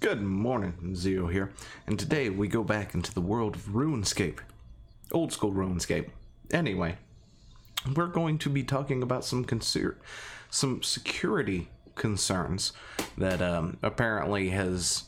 Good 0.00 0.22
morning, 0.22 0.96
Zero 0.96 1.26
here, 1.26 1.52
and 1.86 1.98
today 1.98 2.30
we 2.30 2.48
go 2.48 2.64
back 2.64 2.94
into 2.94 3.12
the 3.12 3.20
world 3.20 3.54
of 3.54 3.66
RuneScape. 3.66 4.38
Old 5.12 5.30
school 5.30 5.52
RuneScape. 5.52 6.08
Anyway, 6.50 6.96
we're 7.94 8.06
going 8.06 8.38
to 8.38 8.48
be 8.48 8.62
talking 8.62 9.02
about 9.02 9.26
some 9.26 9.44
some 10.48 10.82
security 10.82 11.68
concerns 11.96 12.72
that 13.18 13.42
um, 13.42 13.76
apparently 13.82 14.48
has 14.48 15.04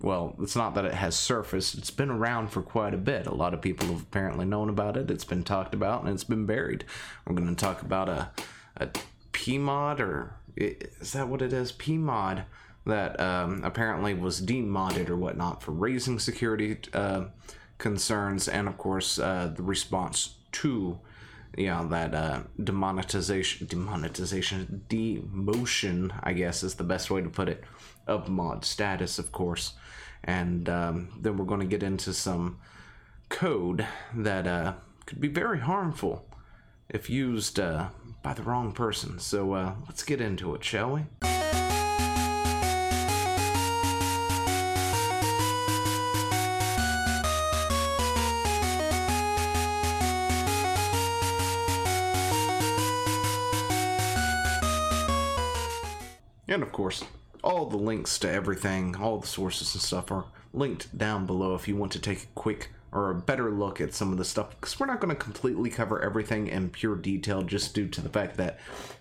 well, 0.00 0.34
it's 0.40 0.56
not 0.56 0.74
that 0.74 0.86
it 0.86 0.94
has 0.94 1.14
surfaced, 1.16 1.74
it's 1.74 1.90
been 1.90 2.10
around 2.10 2.48
for 2.48 2.62
quite 2.62 2.94
a 2.94 2.96
bit. 2.96 3.26
A 3.26 3.34
lot 3.34 3.52
of 3.52 3.60
people 3.60 3.88
have 3.88 4.00
apparently 4.04 4.46
known 4.46 4.70
about 4.70 4.96
it, 4.96 5.10
it's 5.10 5.22
been 5.22 5.44
talked 5.44 5.74
about, 5.74 6.00
and 6.00 6.14
it's 6.14 6.24
been 6.24 6.46
buried. 6.46 6.86
We're 7.26 7.36
going 7.36 7.54
to 7.54 7.62
talk 7.62 7.82
about 7.82 8.08
a, 8.08 8.30
a 8.78 8.88
PMOD, 9.34 10.00
or 10.00 10.36
is 10.56 11.12
that 11.12 11.28
what 11.28 11.42
it 11.42 11.52
is? 11.52 11.72
PMOD 11.72 12.44
that 12.86 13.18
um, 13.20 13.62
apparently 13.64 14.14
was 14.14 14.40
demodded 14.40 15.10
or 15.10 15.16
whatnot 15.16 15.62
for 15.62 15.72
raising 15.72 16.18
security 16.18 16.78
uh, 16.92 17.24
concerns, 17.78 18.48
and 18.48 18.68
of 18.68 18.78
course, 18.78 19.18
uh, 19.18 19.52
the 19.54 19.62
response 19.62 20.36
to 20.52 20.98
you 21.56 21.66
know 21.66 21.86
that 21.88 22.14
uh, 22.14 22.42
demonetization 22.62 23.66
demonetization 23.66 24.84
demotion 24.88 26.16
i 26.22 26.32
guess 26.32 26.62
is 26.62 26.76
the 26.76 26.84
best 26.84 27.10
way 27.10 27.20
to 27.20 27.28
put 27.28 27.48
it 27.48 27.64
of 28.06 28.28
mod 28.28 28.64
status 28.64 29.18
of 29.18 29.32
course. 29.32 29.74
And 30.24 30.68
um, 30.68 31.08
then 31.18 31.36
we're 31.38 31.46
going 31.46 31.60
to 31.60 31.66
get 31.66 31.82
into 31.82 32.12
some 32.12 32.58
code 33.30 33.86
that 34.14 34.46
uh, 34.46 34.74
could 35.06 35.20
be 35.20 35.28
very 35.28 35.60
harmful 35.60 36.26
if 36.88 37.08
used 37.08 37.58
uh, 37.58 37.88
by 38.22 38.34
the 38.34 38.42
wrong 38.42 38.72
person. 38.72 39.18
So 39.18 39.54
uh, 39.54 39.74
let's 39.86 40.02
get 40.02 40.20
into 40.20 40.54
it 40.54 40.64
shall 40.64 40.92
we 40.92 41.59
And 56.50 56.64
of 56.64 56.72
course, 56.72 57.04
all 57.44 57.66
the 57.66 57.76
links 57.76 58.18
to 58.18 58.30
everything, 58.30 58.96
all 58.96 59.18
the 59.18 59.26
sources 59.26 59.72
and 59.72 59.80
stuff 59.80 60.10
are 60.10 60.24
linked 60.52 60.98
down 60.98 61.24
below 61.24 61.54
if 61.54 61.68
you 61.68 61.76
want 61.76 61.92
to 61.92 62.00
take 62.00 62.24
a 62.24 62.34
quick 62.34 62.70
or 62.92 63.10
a 63.10 63.14
better 63.14 63.52
look 63.52 63.80
at 63.80 63.94
some 63.94 64.10
of 64.10 64.18
the 64.18 64.24
stuff 64.24 64.50
because 64.50 64.80
we're 64.80 64.86
not 64.86 64.98
going 64.98 65.14
to 65.14 65.22
completely 65.22 65.70
cover 65.70 66.02
everything 66.02 66.48
in 66.48 66.68
pure 66.68 66.96
detail 66.96 67.42
just 67.42 67.72
due 67.72 67.86
to 67.86 68.00
the 68.00 68.08
fact 68.08 68.36
that 68.36 68.58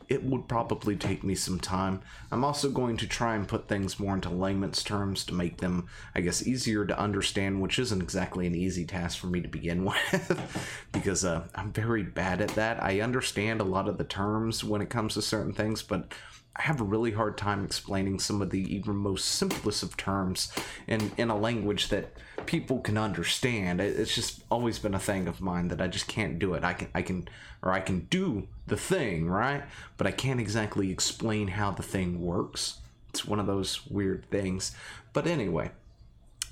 it 0.08 0.24
would 0.24 0.48
probably 0.48 0.96
take 0.96 1.24
me 1.24 1.34
some 1.34 1.60
time. 1.60 2.00
I'm 2.32 2.44
also 2.44 2.70
going 2.70 2.98
to 2.98 3.08
try 3.08 3.36
and 3.36 3.48
put 3.48 3.68
things 3.68 4.00
more 4.00 4.14
into 4.14 4.30
layman's 4.30 4.84
terms 4.84 5.24
to 5.26 5.34
make 5.34 5.58
them, 5.58 5.88
I 6.14 6.22
guess, 6.22 6.46
easier 6.46 6.86
to 6.86 7.00
understand, 7.00 7.62
which 7.62 7.80
isn't 7.80 8.02
exactly 8.02 8.46
an 8.46 8.54
easy 8.54 8.86
task 8.86 9.18
for 9.18 9.28
me 9.28 9.42
to 9.42 9.48
begin 9.48 9.86
with 10.12 10.88
because 10.92 11.26
uh, 11.26 11.48
I'm 11.56 11.72
very 11.72 12.04
bad 12.04 12.42
at 12.42 12.50
that. 12.50 12.84
I 12.84 13.02
understand 13.02 13.60
a 13.60 13.66
lot 13.66 13.88
of 13.88 13.98
the 13.98 14.04
terms 14.04 14.64
when 14.64 14.82
it 14.82 14.90
comes 14.92 15.16
to 15.16 15.22
certain 15.24 15.54
things, 15.54 15.82
but 15.82 16.14
I 16.56 16.64
have 16.64 16.82
a 16.82 16.86
really 16.86 17.12
hard 17.12 17.38
time 17.38 17.64
explaining 17.64 18.20
some 18.20 18.42
of 18.42 18.50
the 18.50 18.76
even 18.76 18.96
most 18.96 19.26
simplest 19.26 19.82
of 19.82 19.96
terms 19.96 20.52
in, 20.88 21.12
in 21.18 21.30
a 21.30 21.38
language 21.38 21.88
that 21.90 22.12
people 22.46 22.80
can 22.80 22.98
understand. 22.98 23.80
It's 23.80 24.14
just 24.14 24.44
always 24.52 24.78
been 24.78 24.94
a 24.94 25.00
thing 25.00 25.28
of 25.28 25.40
mine 25.42 25.70
that 25.70 25.82
I 25.82 25.88
just 25.88 26.08
can't 26.08 26.38
do 26.38 26.56
it. 26.56 26.64
I 26.64 26.74
can 26.74 26.88
I 26.94 27.02
can 27.02 27.30
or 27.62 27.72
I 27.72 27.80
can 27.80 28.08
do 28.10 28.48
the 28.68 28.78
thing, 28.78 29.30
right? 29.30 29.64
But 29.98 30.08
I 30.08 30.12
can't 30.12 30.40
exactly 30.40 30.92
explain 30.92 31.50
how 31.50 31.72
the 31.72 31.84
thing 31.84 32.22
works. 32.22 32.80
It's 33.10 33.26
one 33.26 33.40
of 33.40 33.48
those 33.48 33.86
weird 33.88 34.30
things. 34.30 34.76
But 35.14 35.28
anyway, 35.28 35.72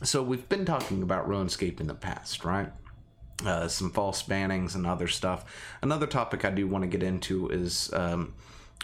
so 0.03 0.23
we've 0.23 0.47
been 0.47 0.65
talking 0.65 1.03
about 1.03 1.27
RuneScape 1.27 1.79
in 1.79 1.87
the 1.87 1.93
past, 1.93 2.45
right? 2.45 2.71
Uh, 3.45 3.67
some 3.67 3.91
false 3.91 4.23
bannings 4.23 4.73
and 4.73 4.87
other 4.87 5.07
stuff. 5.07 5.45
Another 5.81 6.07
topic 6.07 6.43
I 6.43 6.49
do 6.49 6.67
want 6.67 6.83
to 6.83 6.87
get 6.87 7.03
into 7.03 7.49
is 7.49 7.91
um, 7.93 8.33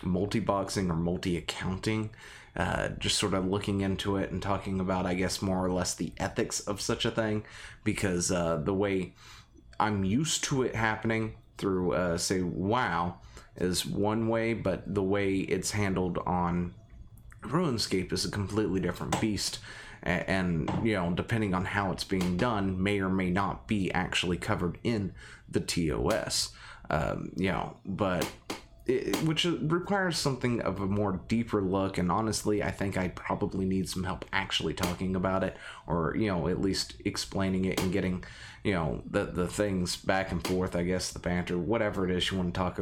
multi-boxing 0.02 0.90
or 0.90 0.96
multi-accounting 0.96 2.10
uh, 2.56 2.90
just 3.00 3.18
sort 3.18 3.34
of 3.34 3.48
looking 3.48 3.82
into 3.82 4.18
it 4.18 4.32
and 4.32 4.42
talking 4.42 4.80
about 4.80 5.06
i 5.06 5.14
guess 5.14 5.42
more 5.42 5.66
or 5.66 5.72
less 5.72 5.96
the 5.96 6.14
ethics 6.18 6.60
of 6.62 6.80
such 6.80 7.06
a 7.06 7.12
thing. 7.12 7.44
Because 7.84 8.32
uh, 8.32 8.58
the 8.58 8.74
way 8.74 9.14
i'm 9.80 10.04
used 10.04 10.44
to 10.46 10.64
it 10.64 10.76
happening 10.76 11.36
through 11.58 11.94
uh, 11.94 12.18
say 12.18 12.42
wow 12.42 13.18
is 13.56 13.86
one 13.86 14.28
way 14.28 14.54
but 14.54 14.94
the 14.94 15.04
way 15.04 15.38
it's 15.38 15.72
handled 15.72 16.18
on 16.26 16.74
runescape 17.42 18.14
is 18.14 18.26
a 18.26 18.32
completely 18.32 18.80
different 18.80 19.20
beast. 19.20 19.60
And 20.04 20.70
you 20.84 20.94
know 20.96 21.14
depending 21.14 21.54
on 21.54 21.66
how 21.66 21.92
it's 21.92 22.04
being 22.04 22.36
done 22.38 22.82
may 22.84 23.00
or 23.00 23.10
may 23.10 23.30
not 23.30 23.68
be 23.68 23.92
actually 23.94 24.38
covered 24.38 24.78
in 24.84 25.14
the 25.50 25.62
tos 25.62 26.52
um, 26.90 27.32
you 27.38 27.50
know 27.50 27.78
but 27.86 28.28
it, 28.86 29.16
which 29.24 29.46
requires 29.46 30.18
something 30.18 30.62
of 30.62 30.82
a 30.82 30.86
more 30.86 31.22
deeper 31.28 31.62
look 31.62 31.98
and 31.98 32.12
honestly 32.12 32.62
i 32.62 32.70
think 32.70 32.98
i 32.98 33.08
probably 33.10 33.66
need 33.66 33.88
some 33.88 34.04
help 34.04 34.26
actually 34.34 34.74
talking 34.74 35.16
about 35.16 35.44
it 35.44 35.56
or 35.88 36.16
you 36.18 36.28
know 36.28 36.48
at 36.48 36.60
least 36.60 36.96
explaining 37.06 37.66
it 37.66 37.80
and 37.82 37.94
getting 37.94 38.24
you 38.64 38.74
know 38.74 39.02
the 39.10 39.26
the 39.26 39.48
things 39.48 39.96
back 39.96 40.32
and 40.32 40.46
forth 40.46 40.76
i 40.76 40.84
guess 40.84 41.12
the 41.12 41.20
banter 41.20 41.58
whatever 41.58 42.08
it 42.08 42.16
is 42.16 42.30
you 42.30 42.38
want 42.38 42.54
to 42.54 42.58
talk 42.58 42.80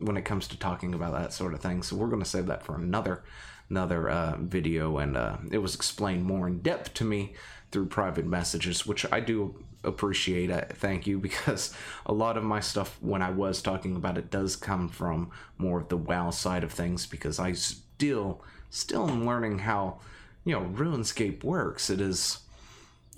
when 0.00 0.16
it 0.16 0.24
comes 0.24 0.46
to 0.48 0.58
talking 0.58 0.94
about 0.94 1.12
that 1.12 1.32
sort 1.32 1.54
of 1.54 1.60
thing. 1.60 1.82
So 1.82 1.96
we're 1.96 2.08
going 2.08 2.22
to 2.22 2.28
save 2.28 2.46
that 2.46 2.62
for 2.62 2.76
another 2.76 3.22
another 3.70 4.10
uh, 4.10 4.36
video 4.38 4.98
and 4.98 5.16
uh, 5.16 5.38
it 5.50 5.58
was 5.58 5.74
explained 5.74 6.24
more 6.24 6.46
in 6.46 6.58
depth 6.58 6.92
to 6.92 7.04
me 7.04 7.34
through 7.70 7.86
private 7.86 8.26
messages 8.26 8.84
which 8.84 9.10
i 9.10 9.18
do 9.18 9.64
appreciate 9.84 10.50
it. 10.50 10.72
Thank 10.76 11.06
you 11.06 11.18
because 11.28 11.74
a 12.06 12.12
lot 12.12 12.36
of 12.36 12.44
my 12.44 12.60
stuff 12.60 12.98
when 13.00 13.22
I 13.22 13.30
was 13.30 13.62
talking 13.62 13.96
about 13.96 14.18
it 14.18 14.30
does 14.30 14.56
come 14.56 14.88
from 14.88 15.30
more 15.58 15.80
of 15.80 15.88
the 15.88 15.96
WoW 15.96 16.30
side 16.30 16.64
of 16.64 16.72
things 16.72 17.06
because 17.06 17.38
I 17.38 17.52
still 17.52 18.42
still 18.70 19.08
am 19.08 19.26
learning 19.26 19.60
how 19.60 20.00
you 20.44 20.54
know 20.54 20.62
RuneScape 20.62 21.44
works. 21.44 21.90
It 21.90 22.00
is 22.00 22.40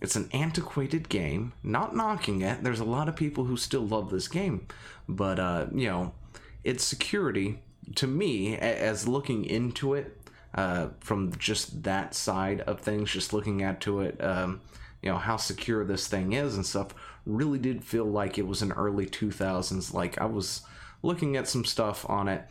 it's 0.00 0.16
an 0.16 0.28
antiquated 0.32 1.08
game. 1.08 1.52
Not 1.62 1.96
knocking 1.96 2.42
it. 2.42 2.62
There's 2.62 2.80
a 2.80 2.84
lot 2.84 3.08
of 3.08 3.16
people 3.16 3.44
who 3.44 3.56
still 3.56 3.86
love 3.86 4.10
this 4.10 4.28
game, 4.28 4.66
but 5.08 5.38
uh, 5.38 5.66
you 5.72 5.88
know, 5.88 6.12
its 6.62 6.84
security 6.84 7.60
to 7.96 8.06
me 8.06 8.56
as 8.56 9.06
looking 9.06 9.44
into 9.44 9.94
it 9.94 10.20
uh, 10.54 10.88
from 11.00 11.32
just 11.38 11.82
that 11.82 12.14
side 12.14 12.60
of 12.62 12.80
things, 12.80 13.10
just 13.10 13.32
looking 13.32 13.62
at 13.62 13.80
to 13.82 14.00
it. 14.00 14.22
Um, 14.22 14.60
you 15.04 15.10
know 15.10 15.18
how 15.18 15.36
secure 15.36 15.84
this 15.84 16.08
thing 16.08 16.32
is 16.32 16.56
and 16.56 16.64
stuff 16.64 16.94
really 17.26 17.58
did 17.58 17.84
feel 17.84 18.06
like 18.06 18.38
it 18.38 18.46
was 18.46 18.62
in 18.62 18.72
early 18.72 19.06
2000s 19.06 19.92
like 19.92 20.18
i 20.18 20.24
was 20.24 20.62
looking 21.02 21.36
at 21.36 21.46
some 21.46 21.64
stuff 21.64 22.08
on 22.08 22.26
it 22.26 22.46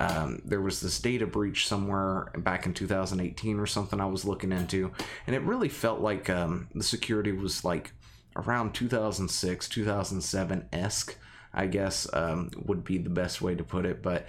um, 0.00 0.40
there 0.44 0.60
was 0.60 0.80
this 0.80 1.00
data 1.00 1.26
breach 1.26 1.66
somewhere 1.66 2.30
back 2.38 2.66
in 2.66 2.72
2018 2.72 3.60
or 3.60 3.66
something 3.66 4.00
i 4.00 4.06
was 4.06 4.24
looking 4.24 4.52
into 4.52 4.90
and 5.26 5.36
it 5.36 5.42
really 5.42 5.68
felt 5.68 6.00
like 6.00 6.30
um, 6.30 6.68
the 6.74 6.82
security 6.82 7.32
was 7.32 7.64
like 7.64 7.92
around 8.36 8.72
2006 8.72 9.68
2007-esque 9.68 11.16
I 11.52 11.66
guess 11.66 12.06
um, 12.12 12.50
would 12.66 12.84
be 12.84 12.98
the 12.98 13.10
best 13.10 13.40
way 13.40 13.54
to 13.54 13.64
put 13.64 13.86
it. 13.86 14.02
But 14.02 14.26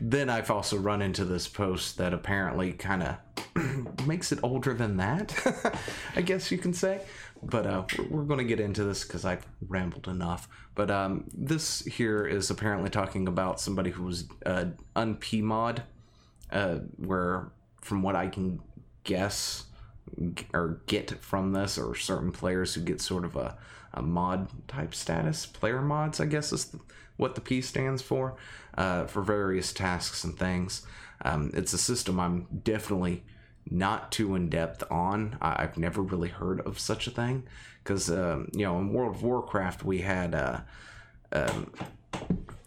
then 0.00 0.30
I've 0.30 0.50
also 0.50 0.78
run 0.78 1.02
into 1.02 1.24
this 1.24 1.48
post 1.48 1.98
that 1.98 2.14
apparently 2.14 2.72
kind 2.72 3.02
of 3.02 3.16
makes 4.06 4.32
it 4.32 4.38
older 4.42 4.74
than 4.74 4.96
that, 4.98 5.34
I 6.16 6.20
guess 6.22 6.50
you 6.50 6.58
can 6.58 6.72
say. 6.72 7.00
But 7.42 7.66
uh, 7.66 7.84
we're 8.10 8.24
going 8.24 8.38
to 8.38 8.44
get 8.44 8.60
into 8.60 8.84
this 8.84 9.04
because 9.04 9.24
I've 9.24 9.46
rambled 9.66 10.08
enough. 10.08 10.48
But 10.74 10.90
um, 10.90 11.24
this 11.32 11.80
here 11.82 12.26
is 12.26 12.50
apparently 12.50 12.90
talking 12.90 13.26
about 13.28 13.60
somebody 13.60 13.90
who 13.90 14.04
was 14.04 14.28
uh, 14.44 14.66
unpmod, 14.94 15.82
uh, 16.50 16.76
where 16.96 17.50
from 17.80 18.02
what 18.02 18.14
I 18.14 18.28
can 18.28 18.60
guess 19.04 19.64
or 20.52 20.80
get 20.86 21.22
from 21.22 21.52
this, 21.52 21.78
or 21.78 21.94
certain 21.94 22.32
players 22.32 22.74
who 22.74 22.82
get 22.82 23.00
sort 23.00 23.24
of 23.24 23.36
a 23.36 23.56
a 23.92 24.02
mod 24.02 24.48
type 24.68 24.94
status. 24.94 25.46
Player 25.46 25.82
mods, 25.82 26.20
I 26.20 26.26
guess, 26.26 26.52
is 26.52 26.74
what 27.16 27.34
the 27.34 27.40
P 27.40 27.60
stands 27.60 28.02
for, 28.02 28.36
uh, 28.76 29.06
for 29.06 29.22
various 29.22 29.72
tasks 29.72 30.24
and 30.24 30.38
things. 30.38 30.86
Um, 31.22 31.50
it's 31.54 31.72
a 31.72 31.78
system 31.78 32.18
I'm 32.18 32.46
definitely 32.64 33.24
not 33.70 34.10
too 34.12 34.34
in 34.34 34.48
depth 34.48 34.82
on. 34.90 35.38
I- 35.40 35.62
have 35.62 35.78
never 35.78 36.02
really 36.02 36.28
heard 36.28 36.60
of 36.62 36.78
such 36.78 37.06
a 37.06 37.10
thing 37.10 37.44
because, 37.82 38.10
um, 38.10 38.48
you 38.52 38.64
know, 38.64 38.78
in 38.78 38.92
World 38.92 39.16
of 39.16 39.22
Warcraft, 39.22 39.84
we 39.84 39.98
had, 39.98 40.34
uh, 40.34 40.60
um, 41.32 41.72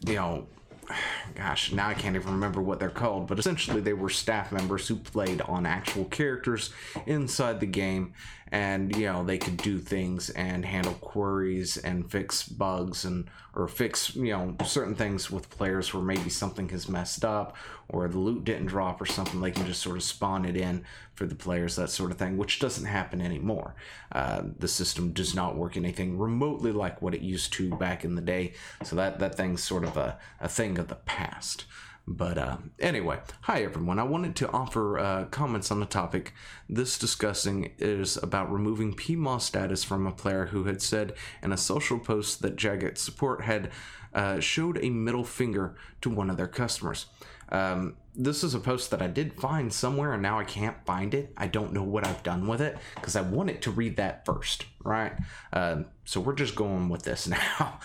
you 0.05 0.15
know, 0.15 0.47
gosh, 1.35 1.71
now 1.71 1.87
I 1.87 1.93
can't 1.93 2.15
even 2.15 2.33
remember 2.33 2.61
what 2.61 2.79
they're 2.79 2.89
called, 2.89 3.27
but 3.27 3.39
essentially 3.39 3.81
they 3.81 3.93
were 3.93 4.09
staff 4.09 4.51
members 4.51 4.87
who 4.87 4.95
played 4.95 5.41
on 5.41 5.65
actual 5.65 6.05
characters 6.05 6.71
inside 7.05 7.59
the 7.59 7.65
game, 7.65 8.13
and 8.53 8.95
you 8.95 9.07
know 9.07 9.23
they 9.23 9.39
could 9.39 9.57
do 9.57 9.79
things 9.79 10.29
and 10.29 10.63
handle 10.63 10.93
queries 10.93 11.75
and 11.75 12.09
fix 12.09 12.47
bugs 12.47 13.03
and 13.03 13.27
or 13.55 13.67
fix 13.67 14.15
you 14.15 14.31
know 14.31 14.55
certain 14.63 14.93
things 14.93 15.31
with 15.31 15.49
players 15.49 15.91
where 15.91 16.03
maybe 16.03 16.29
something 16.29 16.69
has 16.69 16.87
messed 16.87 17.25
up 17.25 17.57
or 17.89 18.07
the 18.07 18.19
loot 18.19 18.43
didn't 18.43 18.67
drop 18.67 19.01
or 19.01 19.05
something. 19.05 19.41
They 19.41 19.51
can 19.51 19.65
just 19.65 19.81
sort 19.81 19.97
of 19.97 20.03
spawn 20.03 20.45
it 20.45 20.55
in 20.55 20.83
for 21.15 21.25
the 21.25 21.35
players, 21.35 21.75
that 21.75 21.89
sort 21.89 22.11
of 22.11 22.17
thing, 22.17 22.37
which 22.37 22.59
doesn't 22.59 22.85
happen 22.85 23.21
anymore. 23.21 23.75
Uh, 24.11 24.43
the 24.59 24.67
system 24.67 25.11
does 25.11 25.35
not 25.35 25.55
work 25.55 25.75
anything 25.75 26.17
remotely 26.17 26.71
like 26.71 27.01
what 27.01 27.13
it 27.13 27.21
used 27.21 27.53
to 27.53 27.69
back 27.75 28.03
in 28.03 28.15
the 28.15 28.21
day. 28.21 28.53
So 28.83 28.95
that, 28.95 29.19
that 29.19 29.35
thing's 29.35 29.63
sort 29.63 29.83
of 29.83 29.97
a, 29.97 30.17
a 30.39 30.47
thing 30.47 30.77
of 30.77 30.87
the 30.87 30.95
past. 30.95 31.65
But 32.05 32.37
uh, 32.37 32.57
anyway, 32.79 33.19
hi 33.41 33.63
everyone. 33.63 33.97
I 33.97 34.03
wanted 34.03 34.35
to 34.37 34.51
offer 34.51 34.99
uh, 34.99 35.25
comments 35.25 35.71
on 35.71 35.79
the 35.79 35.85
topic. 35.85 36.33
This 36.67 36.99
discussing 36.99 37.71
is 37.79 38.17
about 38.17 38.51
removing 38.51 38.93
PMOD 38.93 39.41
status 39.41 39.85
from 39.85 40.05
a 40.05 40.11
player 40.11 40.47
who 40.47 40.65
had 40.65 40.81
said 40.81 41.13
in 41.41 41.53
a 41.53 41.57
social 41.57 41.99
post 41.99 42.41
that 42.41 42.57
Jagex 42.57 42.97
support 42.97 43.43
had 43.43 43.71
uh, 44.13 44.41
showed 44.41 44.83
a 44.83 44.89
middle 44.89 45.23
finger 45.23 45.75
to 46.01 46.09
one 46.09 46.29
of 46.29 46.35
their 46.35 46.47
customers. 46.47 47.05
Um, 47.49 47.95
this 48.15 48.43
is 48.43 48.53
a 48.53 48.59
post 48.59 48.91
that 48.91 49.01
I 49.01 49.07
did 49.07 49.33
find 49.33 49.71
somewhere 49.71 50.13
and 50.13 50.21
now 50.21 50.39
I 50.39 50.43
can't 50.43 50.77
find 50.85 51.13
it. 51.13 51.33
I 51.37 51.47
don't 51.47 51.73
know 51.73 51.83
what 51.83 52.05
I've 52.05 52.23
done 52.23 52.47
with 52.47 52.61
it 52.61 52.77
because 52.95 53.15
I 53.15 53.21
wanted 53.21 53.61
to 53.63 53.71
read 53.71 53.97
that 53.97 54.25
first, 54.25 54.65
right? 54.83 55.13
Uh, 55.51 55.83
so 56.03 56.19
we're 56.19 56.35
just 56.35 56.55
going 56.55 56.89
with 56.89 57.03
this 57.03 57.27
now. 57.59 57.79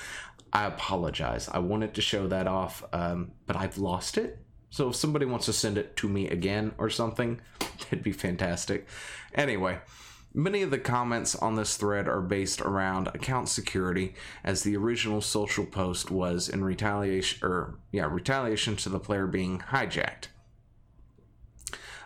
I 0.52 0.66
apologize. 0.66 1.48
I 1.48 1.58
wanted 1.58 1.94
to 1.94 2.02
show 2.02 2.28
that 2.28 2.46
off, 2.46 2.84
um, 2.92 3.32
but 3.46 3.56
I've 3.56 3.78
lost 3.78 4.18
it. 4.18 4.38
So 4.70 4.90
if 4.90 4.96
somebody 4.96 5.24
wants 5.24 5.46
to 5.46 5.52
send 5.52 5.78
it 5.78 5.96
to 5.96 6.08
me 6.08 6.28
again 6.28 6.74
or 6.78 6.90
something, 6.90 7.40
it'd 7.90 8.02
be 8.02 8.12
fantastic. 8.12 8.86
Anyway, 9.34 9.78
many 10.34 10.62
of 10.62 10.70
the 10.70 10.78
comments 10.78 11.34
on 11.34 11.54
this 11.54 11.76
thread 11.76 12.08
are 12.08 12.20
based 12.20 12.60
around 12.60 13.08
account 13.08 13.48
security, 13.48 14.14
as 14.44 14.62
the 14.62 14.76
original 14.76 15.20
social 15.20 15.64
post 15.64 16.10
was 16.10 16.48
in 16.48 16.64
retaliation, 16.64 17.46
or 17.46 17.78
yeah, 17.92 18.06
retaliation 18.10 18.76
to 18.76 18.88
the 18.88 19.00
player 19.00 19.26
being 19.26 19.60
hijacked. 19.70 20.28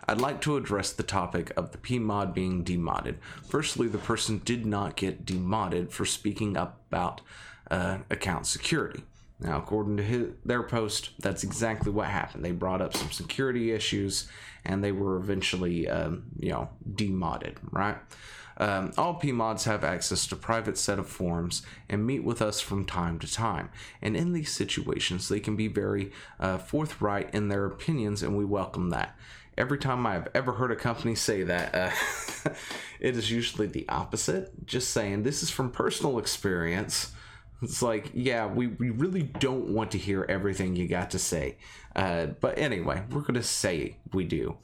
I'd 0.07 0.21
like 0.21 0.41
to 0.41 0.57
address 0.57 0.91
the 0.91 1.03
topic 1.03 1.51
of 1.55 1.71
the 1.71 1.77
PMOD 1.77 2.33
being 2.33 2.63
demodded. 2.63 3.19
Firstly, 3.47 3.87
the 3.87 3.97
person 3.97 4.41
did 4.43 4.65
not 4.65 4.95
get 4.95 5.25
demodded 5.25 5.91
for 5.91 6.05
speaking 6.05 6.57
up 6.57 6.81
about 6.89 7.21
uh, 7.71 7.99
account 8.09 8.45
security. 8.45 9.03
Now, 9.39 9.57
according 9.57 9.97
to 9.97 10.03
his, 10.03 10.27
their 10.45 10.63
post, 10.63 11.11
that's 11.19 11.43
exactly 11.43 11.91
what 11.91 12.07
happened. 12.07 12.45
They 12.45 12.51
brought 12.51 12.81
up 12.81 12.95
some 12.95 13.11
security 13.11 13.71
issues, 13.71 14.27
and 14.63 14.83
they 14.83 14.91
were 14.91 15.17
eventually, 15.17 15.89
um, 15.89 16.23
you 16.39 16.51
know, 16.51 16.69
demodded. 16.95 17.57
Right? 17.71 17.97
Um, 18.57 18.93
all 18.97 19.19
PMODs 19.19 19.63
have 19.63 19.83
access 19.83 20.27
to 20.27 20.35
private 20.35 20.77
set 20.77 20.99
of 20.99 21.09
forums 21.09 21.63
and 21.89 22.05
meet 22.05 22.23
with 22.23 22.41
us 22.41 22.61
from 22.61 22.85
time 22.85 23.17
to 23.19 23.31
time. 23.31 23.69
And 24.01 24.15
in 24.15 24.33
these 24.33 24.51
situations, 24.51 25.27
they 25.27 25.39
can 25.39 25.55
be 25.55 25.67
very 25.67 26.11
uh, 26.39 26.59
forthright 26.59 27.33
in 27.33 27.47
their 27.47 27.65
opinions, 27.65 28.21
and 28.21 28.37
we 28.37 28.45
welcome 28.45 28.91
that. 28.91 29.17
Every 29.57 29.77
time 29.77 30.05
I've 30.07 30.27
ever 30.33 30.53
heard 30.53 30.71
a 30.71 30.75
company 30.75 31.15
say 31.15 31.43
that, 31.43 31.75
uh, 31.75 32.51
it 32.99 33.15
is 33.15 33.29
usually 33.29 33.67
the 33.67 33.87
opposite. 33.87 34.65
Just 34.65 34.91
saying, 34.91 35.23
this 35.23 35.43
is 35.43 35.49
from 35.49 35.71
personal 35.71 36.17
experience 36.19 37.11
it's 37.63 37.81
like, 37.81 38.11
yeah, 38.13 38.45
we, 38.45 38.67
we 38.67 38.89
really 38.89 39.23
don't 39.23 39.69
want 39.69 39.91
to 39.91 39.97
hear 39.97 40.25
everything 40.27 40.75
you 40.75 40.87
got 40.87 41.11
to 41.11 41.19
say. 41.19 41.57
Uh, 41.95 42.27
but 42.27 42.57
anyway, 42.59 43.03
we're 43.09 43.21
going 43.21 43.35
to 43.35 43.43
say 43.43 43.97
we 44.11 44.25
do. 44.25 44.57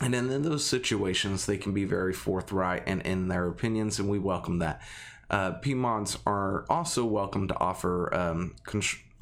And 0.00 0.14
in 0.14 0.42
those 0.42 0.66
situations, 0.66 1.46
they 1.46 1.56
can 1.56 1.72
be 1.72 1.84
very 1.84 2.12
forthright 2.12 2.82
and 2.86 3.00
in 3.02 3.28
their 3.28 3.46
opinions, 3.46 4.00
and 4.00 4.08
we 4.08 4.18
welcome 4.18 4.58
that. 4.58 4.82
Uh, 5.30 5.54
are 6.26 6.66
also 6.68 7.04
welcome 7.04 7.48
to 7.48 7.58
offer 7.58 8.12
um, 8.14 8.56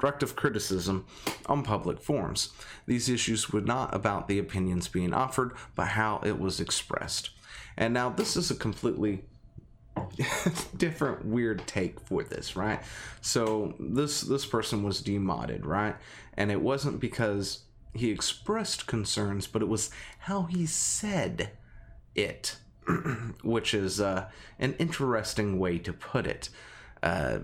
constructive 0.03 0.35
criticism 0.35 1.05
on 1.45 1.63
public 1.63 1.97
forums. 2.01 2.49
These 2.85 3.07
issues 3.07 3.51
were 3.51 3.61
not 3.61 3.95
about 3.95 4.27
the 4.27 4.37
opinions 4.37 4.89
being 4.89 5.13
offered, 5.13 5.53
but 5.75 5.87
how 5.89 6.19
it 6.25 6.37
was 6.37 6.59
expressed. 6.59 7.29
And 7.77 7.93
now, 7.93 8.09
this 8.09 8.35
is 8.35 8.51
a 8.51 8.55
completely 8.55 9.23
different 10.77 11.23
weird 11.23 11.65
take 11.67 12.01
for 12.01 12.21
this, 12.21 12.57
right? 12.57 12.81
So 13.21 13.75
this 13.79 14.19
this 14.19 14.45
person 14.45 14.83
was 14.83 15.01
demodded, 15.01 15.65
right? 15.65 15.95
And 16.35 16.51
it 16.51 16.61
wasn't 16.61 16.99
because 16.99 17.63
he 17.93 18.11
expressed 18.11 18.87
concerns, 18.87 19.47
but 19.47 19.61
it 19.61 19.69
was 19.69 19.89
how 20.19 20.43
he 20.43 20.65
said 20.65 21.51
it, 22.13 22.57
which 23.41 23.73
is 23.73 24.01
uh, 24.01 24.29
an 24.59 24.73
interesting 24.79 25.59
way 25.59 25.77
to 25.77 25.93
put 25.93 26.27
it. 26.27 26.49
Uh, 27.01 27.39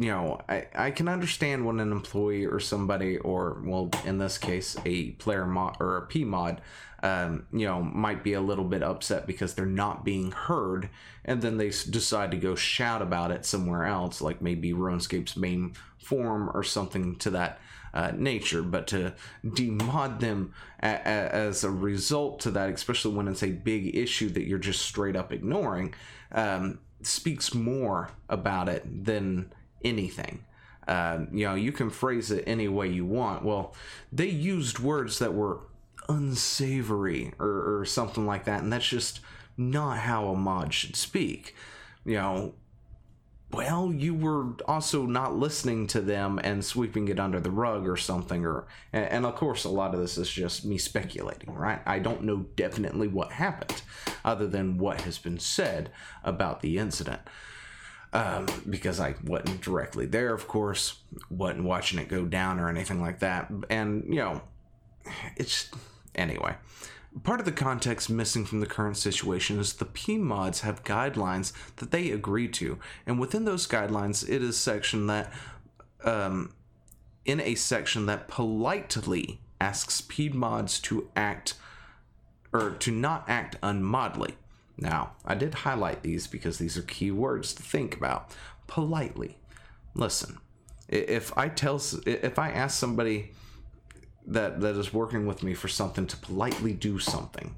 you 0.00 0.06
know, 0.06 0.40
I, 0.48 0.66
I 0.74 0.90
can 0.92 1.08
understand 1.08 1.66
when 1.66 1.78
an 1.78 1.92
employee 1.92 2.46
or 2.46 2.58
somebody, 2.58 3.18
or 3.18 3.60
well, 3.62 3.90
in 4.06 4.16
this 4.16 4.38
case, 4.38 4.74
a 4.86 5.10
player 5.12 5.44
mod 5.44 5.76
or 5.78 5.98
a 5.98 6.06
P 6.06 6.24
mod, 6.24 6.62
um, 7.02 7.44
you 7.52 7.66
know, 7.66 7.82
might 7.82 8.24
be 8.24 8.32
a 8.32 8.40
little 8.40 8.64
bit 8.64 8.82
upset 8.82 9.26
because 9.26 9.52
they're 9.52 9.66
not 9.66 10.02
being 10.02 10.30
heard, 10.30 10.88
and 11.22 11.42
then 11.42 11.58
they 11.58 11.68
decide 11.68 12.30
to 12.30 12.38
go 12.38 12.54
shout 12.54 13.02
about 13.02 13.30
it 13.30 13.44
somewhere 13.44 13.84
else, 13.84 14.22
like 14.22 14.40
maybe 14.40 14.72
RuneScape's 14.72 15.36
main 15.36 15.74
forum 15.98 16.50
or 16.54 16.62
something 16.62 17.16
to 17.16 17.28
that 17.32 17.60
uh, 17.92 18.12
nature. 18.16 18.62
But 18.62 18.86
to 18.88 19.12
demod 19.44 20.20
them 20.20 20.54
a- 20.82 20.86
a- 20.86 21.34
as 21.34 21.62
a 21.62 21.70
result 21.70 22.40
to 22.40 22.50
that, 22.52 22.70
especially 22.70 23.14
when 23.14 23.28
it's 23.28 23.42
a 23.42 23.50
big 23.50 23.94
issue 23.94 24.30
that 24.30 24.46
you're 24.46 24.58
just 24.58 24.80
straight 24.80 25.14
up 25.14 25.30
ignoring, 25.30 25.92
um, 26.32 26.78
speaks 27.02 27.52
more 27.52 28.08
about 28.30 28.70
it 28.70 29.04
than 29.04 29.52
anything. 29.84 30.44
Uh, 30.88 31.26
you 31.30 31.44
know, 31.44 31.54
you 31.54 31.72
can 31.72 31.90
phrase 31.90 32.30
it 32.30 32.44
any 32.46 32.66
way 32.66 32.88
you 32.88 33.04
want. 33.04 33.44
Well, 33.44 33.74
they 34.10 34.28
used 34.28 34.78
words 34.78 35.18
that 35.18 35.34
were 35.34 35.60
unsavory 36.08 37.32
or, 37.38 37.80
or 37.80 37.84
something 37.84 38.26
like 38.26 38.44
that, 38.44 38.62
and 38.62 38.72
that's 38.72 38.88
just 38.88 39.20
not 39.56 39.98
how 39.98 40.28
a 40.28 40.36
mod 40.36 40.74
should 40.74 40.96
speak. 40.96 41.54
You 42.04 42.14
know, 42.16 42.54
well, 43.52 43.92
you 43.92 44.14
were 44.14 44.54
also 44.66 45.06
not 45.06 45.36
listening 45.36 45.86
to 45.88 46.00
them 46.00 46.40
and 46.42 46.64
sweeping 46.64 47.08
it 47.08 47.20
under 47.20 47.40
the 47.40 47.50
rug 47.50 47.86
or 47.86 47.96
something, 47.96 48.44
or 48.44 48.66
and, 48.92 49.04
and, 49.06 49.26
of 49.26 49.36
course, 49.36 49.64
a 49.64 49.68
lot 49.68 49.94
of 49.94 50.00
this 50.00 50.18
is 50.18 50.30
just 50.30 50.64
me 50.64 50.78
speculating, 50.78 51.54
right? 51.54 51.80
I 51.84 51.98
don't 51.98 52.24
know 52.24 52.46
definitely 52.56 53.08
what 53.08 53.32
happened, 53.32 53.82
other 54.24 54.46
than 54.46 54.78
what 54.78 55.02
has 55.02 55.18
been 55.18 55.38
said 55.38 55.90
about 56.24 56.60
the 56.60 56.78
incident 56.78 57.20
um, 58.12 58.46
because 58.68 59.00
I 59.00 59.14
wasn't 59.24 59.60
directly 59.60 60.06
there, 60.06 60.34
of 60.34 60.48
course, 60.48 61.00
wasn't 61.30 61.64
watching 61.64 61.98
it 61.98 62.08
go 62.08 62.24
down 62.24 62.58
or 62.58 62.68
anything 62.68 63.00
like 63.00 63.20
that. 63.20 63.50
And, 63.68 64.04
you 64.08 64.16
know, 64.16 64.42
it's 65.36 65.70
anyway. 66.14 66.56
Part 67.24 67.40
of 67.40 67.46
the 67.46 67.52
context 67.52 68.08
missing 68.08 68.44
from 68.44 68.60
the 68.60 68.66
current 68.66 68.96
situation 68.96 69.58
is 69.58 69.74
the 69.74 69.84
PMODs 69.84 70.60
have 70.60 70.84
guidelines 70.84 71.52
that 71.76 71.90
they 71.90 72.10
agree 72.10 72.48
to, 72.48 72.78
and 73.06 73.18
within 73.18 73.44
those 73.44 73.66
guidelines, 73.66 74.28
it 74.28 74.42
is 74.42 74.56
section 74.56 75.08
that, 75.08 75.32
um, 76.04 76.54
in 77.24 77.40
a 77.40 77.54
section 77.56 78.06
that 78.06 78.28
politely 78.28 79.40
asks 79.60 80.00
PMODs 80.00 80.80
to 80.82 81.10
act 81.16 81.54
or 82.52 82.70
to 82.70 82.90
not 82.90 83.24
act 83.28 83.60
unmodly. 83.60 84.34
Now, 84.78 85.12
I 85.24 85.34
did 85.34 85.54
highlight 85.54 86.02
these 86.02 86.26
because 86.26 86.58
these 86.58 86.78
are 86.78 86.82
key 86.82 87.10
words 87.10 87.52
to 87.54 87.62
think 87.62 87.96
about. 87.96 88.34
Politely. 88.66 89.38
Listen, 89.94 90.38
if 90.88 91.36
I 91.36 91.48
tell 91.48 91.80
if 92.06 92.38
I 92.38 92.50
ask 92.50 92.78
somebody 92.78 93.32
that 94.26 94.60
that 94.60 94.76
is 94.76 94.92
working 94.92 95.26
with 95.26 95.42
me 95.42 95.54
for 95.54 95.68
something 95.68 96.06
to 96.06 96.16
politely 96.16 96.72
do 96.72 96.98
something, 96.98 97.56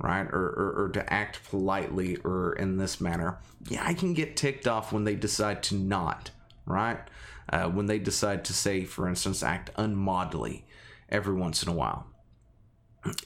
right? 0.00 0.26
Or, 0.26 0.46
or, 0.46 0.84
or 0.84 0.88
to 0.90 1.12
act 1.12 1.40
politely 1.48 2.16
or 2.24 2.54
in 2.54 2.78
this 2.78 3.00
manner, 3.00 3.38
yeah, 3.68 3.84
I 3.86 3.94
can 3.94 4.14
get 4.14 4.36
ticked 4.36 4.66
off 4.66 4.92
when 4.92 5.04
they 5.04 5.14
decide 5.14 5.62
to 5.64 5.74
not, 5.74 6.30
right? 6.66 7.00
Uh, 7.50 7.68
when 7.68 7.86
they 7.86 7.98
decide 7.98 8.44
to 8.46 8.54
say, 8.54 8.84
for 8.84 9.06
instance, 9.06 9.42
act 9.42 9.70
unmodly 9.74 10.62
every 11.10 11.34
once 11.34 11.62
in 11.62 11.68
a 11.68 11.74
while 11.74 12.06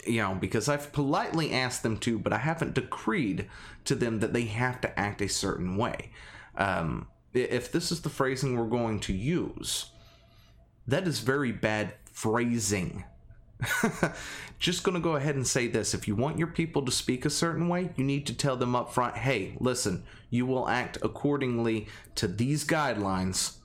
you 0.06 0.22
know, 0.22 0.34
because 0.34 0.68
I've 0.68 0.92
politely 0.92 1.52
asked 1.52 1.82
them 1.82 1.98
to, 1.98 2.18
but 2.18 2.32
I 2.32 2.38
haven't 2.38 2.74
decreed 2.74 3.48
to 3.84 3.94
them 3.94 4.20
that 4.20 4.32
they 4.32 4.44
have 4.44 4.80
to 4.82 4.98
act 4.98 5.22
a 5.22 5.28
certain 5.28 5.76
way. 5.76 6.10
Um, 6.56 7.08
if 7.32 7.70
this 7.70 7.92
is 7.92 8.02
the 8.02 8.08
phrasing 8.08 8.56
we're 8.56 8.66
going 8.66 9.00
to 9.00 9.12
use, 9.12 9.86
that 10.86 11.06
is 11.06 11.20
very 11.20 11.52
bad 11.52 11.94
phrasing. 12.10 13.04
Just 14.58 14.82
going 14.82 14.94
to 14.94 15.00
go 15.00 15.16
ahead 15.16 15.36
and 15.36 15.46
say 15.46 15.68
this. 15.68 15.94
If 15.94 16.08
you 16.08 16.16
want 16.16 16.38
your 16.38 16.48
people 16.48 16.84
to 16.84 16.92
speak 16.92 17.24
a 17.24 17.30
certain 17.30 17.68
way, 17.68 17.90
you 17.96 18.04
need 18.04 18.26
to 18.26 18.34
tell 18.34 18.56
them 18.56 18.74
up 18.74 18.92
front 18.92 19.16
hey, 19.16 19.56
listen, 19.60 20.04
you 20.30 20.46
will 20.46 20.68
act 20.68 20.98
accordingly 21.02 21.86
to 22.16 22.26
these 22.26 22.64
guidelines, 22.64 23.56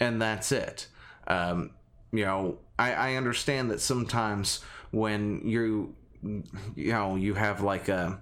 and 0.00 0.20
that's 0.20 0.52
it. 0.52 0.86
Um, 1.26 1.70
you 2.12 2.24
know, 2.24 2.58
I, 2.78 2.92
I 2.92 3.14
understand 3.14 3.70
that 3.70 3.80
sometimes 3.80 4.60
when 4.96 5.42
you 5.44 5.94
you 6.24 6.92
know 6.92 7.16
you 7.16 7.34
have 7.34 7.60
like 7.60 7.88
a 7.88 8.20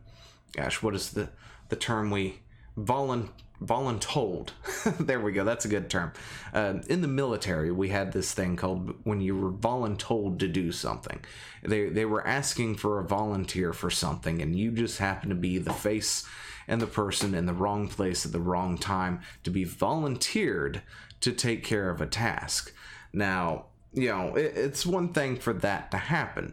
gosh 0.56 0.82
what 0.82 0.94
is 0.94 1.10
the 1.10 1.28
the 1.68 1.76
term 1.76 2.10
we 2.10 2.40
volun 2.76 3.28
voluntold. 3.62 4.50
there 4.98 5.20
we 5.20 5.32
go. 5.32 5.44
That's 5.44 5.64
a 5.64 5.68
good 5.68 5.88
term. 5.88 6.12
Uh, 6.52 6.80
in 6.88 7.00
the 7.00 7.08
military, 7.08 7.70
we 7.70 7.88
had 7.88 8.12
this 8.12 8.34
thing 8.34 8.56
called 8.56 8.94
when 9.04 9.20
you 9.20 9.36
were 9.36 9.52
voluntold 9.52 10.40
to 10.40 10.48
do 10.48 10.72
something. 10.72 11.24
They 11.62 11.88
they 11.88 12.04
were 12.04 12.26
asking 12.26 12.76
for 12.76 12.98
a 12.98 13.04
volunteer 13.04 13.72
for 13.72 13.90
something, 13.90 14.42
and 14.42 14.58
you 14.58 14.72
just 14.72 14.98
happened 14.98 15.30
to 15.30 15.36
be 15.36 15.58
the 15.58 15.72
face 15.72 16.26
and 16.66 16.80
the 16.80 16.86
person 16.86 17.34
in 17.34 17.46
the 17.46 17.52
wrong 17.52 17.88
place 17.88 18.26
at 18.26 18.32
the 18.32 18.40
wrong 18.40 18.76
time 18.76 19.20
to 19.44 19.50
be 19.50 19.64
volunteered 19.64 20.82
to 21.20 21.32
take 21.32 21.62
care 21.62 21.90
of 21.90 22.00
a 22.00 22.06
task. 22.06 22.74
Now, 23.12 23.66
you 23.94 24.08
know, 24.08 24.34
it, 24.34 24.52
it's 24.56 24.84
one 24.84 25.08
thing 25.12 25.36
for 25.36 25.52
that 25.52 25.90
to 25.92 25.96
happen, 25.96 26.52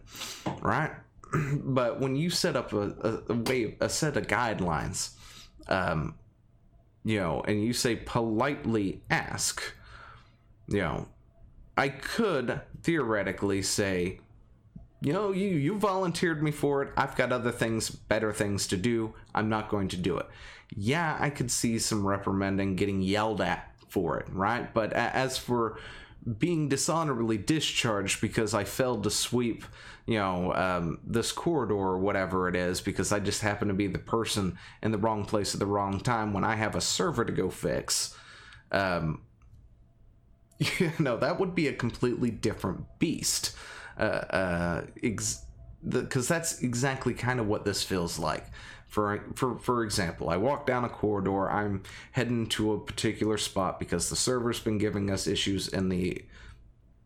right? 0.62 0.92
but 1.56 2.00
when 2.00 2.16
you 2.16 2.30
set 2.30 2.56
up 2.56 2.74
a, 2.74 3.24
a, 3.30 3.34
way, 3.34 3.76
a 3.80 3.90
set 3.90 4.18
of 4.18 4.28
guidelines, 4.28 5.12
um, 5.68 6.16
you 7.04 7.20
know, 7.20 7.42
and 7.42 7.64
you 7.64 7.74
say 7.74 7.96
politely 7.96 9.02
ask, 9.10 9.62
you 10.68 10.80
know, 10.80 11.08
I 11.78 11.90
could 11.90 12.62
theoretically 12.84 13.62
say, 13.64 14.20
you 15.04 15.14
know, 15.14 15.32
you 15.32 15.48
you 15.48 15.80
volunteered 15.80 16.44
me 16.44 16.52
for 16.52 16.84
it. 16.84 16.94
I've 16.96 17.16
got 17.16 17.32
other 17.32 17.52
things, 17.52 17.90
better 17.90 18.32
things 18.32 18.68
to 18.68 18.78
do. 18.78 19.16
I'm 19.34 19.50
not 19.50 19.70
going 19.70 19.88
to 19.90 19.98
do 19.98 20.18
it. 20.18 20.28
Yeah, 20.76 21.18
I 21.20 21.32
could 21.32 21.50
see 21.50 21.80
some 21.80 22.06
reprimanding, 22.06 22.76
getting 22.76 23.02
yelled 23.02 23.42
at 23.42 23.74
for 23.90 24.20
it, 24.20 24.28
right? 24.32 24.72
But 24.74 24.94
as 24.94 25.38
for 25.40 25.80
being 26.38 26.70
dishonorably 26.70 27.38
discharged 27.38 28.22
because 28.22 28.54
I 28.54 28.64
failed 28.64 29.04
to 29.04 29.10
sweep, 29.10 29.66
you 30.06 30.20
know, 30.20 30.54
um, 30.54 31.00
this 31.04 31.32
corridor 31.32 31.76
or 31.76 31.98
whatever 31.98 32.48
it 32.48 32.56
is 32.56 32.82
because 32.82 33.12
I 33.12 33.20
just 33.20 33.42
happen 33.42 33.68
to 33.68 33.74
be 33.74 33.88
the 33.88 34.00
person 34.00 34.58
in 34.84 34.92
the 34.92 34.98
wrong 34.98 35.26
place 35.26 35.54
at 35.54 35.60
the 35.60 35.66
wrong 35.66 36.00
time 36.00 36.34
when 36.34 36.44
I 36.44 36.56
have 36.56 36.76
a 36.76 36.82
server 36.82 37.26
to 37.26 37.32
go 37.32 37.50
fix. 37.50 38.16
Um, 38.72 39.22
you 40.60 40.92
know, 41.00 41.18
that 41.18 41.40
would 41.40 41.56
be 41.56 41.68
a 41.68 41.74
completely 41.74 42.30
different 42.30 42.86
beast. 43.00 43.56
Uh, 43.98 44.04
uh, 44.04 44.86
ex- 45.04 45.46
because 45.88 46.28
that's 46.28 46.62
exactly 46.62 47.14
kind 47.14 47.40
of 47.40 47.48
what 47.48 47.66
this 47.66 47.84
feels 47.84 48.20
like. 48.20 48.46
For, 48.92 49.24
for 49.36 49.58
for 49.58 49.86
example, 49.86 50.30
I 50.30 50.36
walk 50.36 50.68
down 50.68 50.84
a 50.84 50.90
corridor. 50.90 51.50
I'm 51.50 51.84
heading 52.12 52.48
to 52.48 52.74
a 52.74 52.78
particular 52.78 53.38
spot 53.38 53.80
because 53.80 54.10
the 54.10 54.18
server's 54.18 54.60
been 54.60 54.78
giving 54.78 55.10
us 55.10 55.28
issues 55.28 55.70
in 55.70 55.88
the 55.88 56.26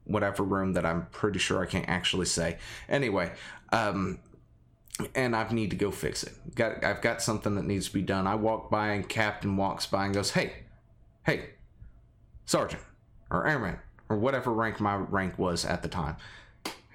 whatever 0.04 0.42
room 0.42 0.74
that 0.74 0.84
I'm 0.84 1.06
pretty 1.12 1.38
sure 1.38 1.62
I 1.62 1.68
can't 1.68 1.88
actually 1.88 2.26
say. 2.26 2.58
Anyway, 2.90 3.32
um, 3.72 4.18
and 5.14 5.36
I 5.36 5.48
need 5.52 5.70
to 5.70 5.76
go 5.76 5.92
fix 5.92 6.24
it. 6.24 6.34
Got 6.56 6.84
I've 6.84 7.04
got 7.04 7.22
something 7.22 7.54
that 7.54 7.66
needs 7.66 7.86
to 7.90 7.94
be 7.94 8.02
done. 8.02 8.26
I 8.26 8.34
walk 8.34 8.72
by 8.72 8.94
and 8.94 9.08
Captain 9.08 9.56
walks 9.56 9.86
by 9.86 10.06
and 10.06 10.14
goes, 10.16 10.32
"Hey, 10.32 10.54
hey, 11.24 11.52
Sergeant 12.46 12.82
or 13.30 13.46
Airman 13.46 13.78
or 14.10 14.18
whatever 14.18 14.52
rank 14.52 14.80
my 14.80 14.96
rank 14.96 15.38
was 15.38 15.64
at 15.64 15.84
the 15.84 15.88
time 15.88 16.18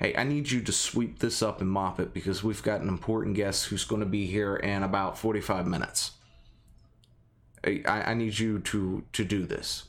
hey, 0.00 0.14
I 0.16 0.24
need 0.24 0.50
you 0.50 0.62
to 0.62 0.72
sweep 0.72 1.18
this 1.18 1.42
up 1.42 1.60
and 1.60 1.70
mop 1.70 2.00
it 2.00 2.14
because 2.14 2.42
we've 2.42 2.62
got 2.62 2.80
an 2.80 2.88
important 2.88 3.36
guest 3.36 3.66
who's 3.66 3.84
going 3.84 4.00
to 4.00 4.06
be 4.06 4.26
here 4.26 4.56
in 4.56 4.82
about 4.82 5.18
45 5.18 5.66
minutes. 5.66 6.12
I, 7.62 7.82
I 7.86 8.14
need 8.14 8.38
you 8.38 8.60
to 8.60 9.04
to 9.12 9.24
do 9.24 9.44
this. 9.44 9.84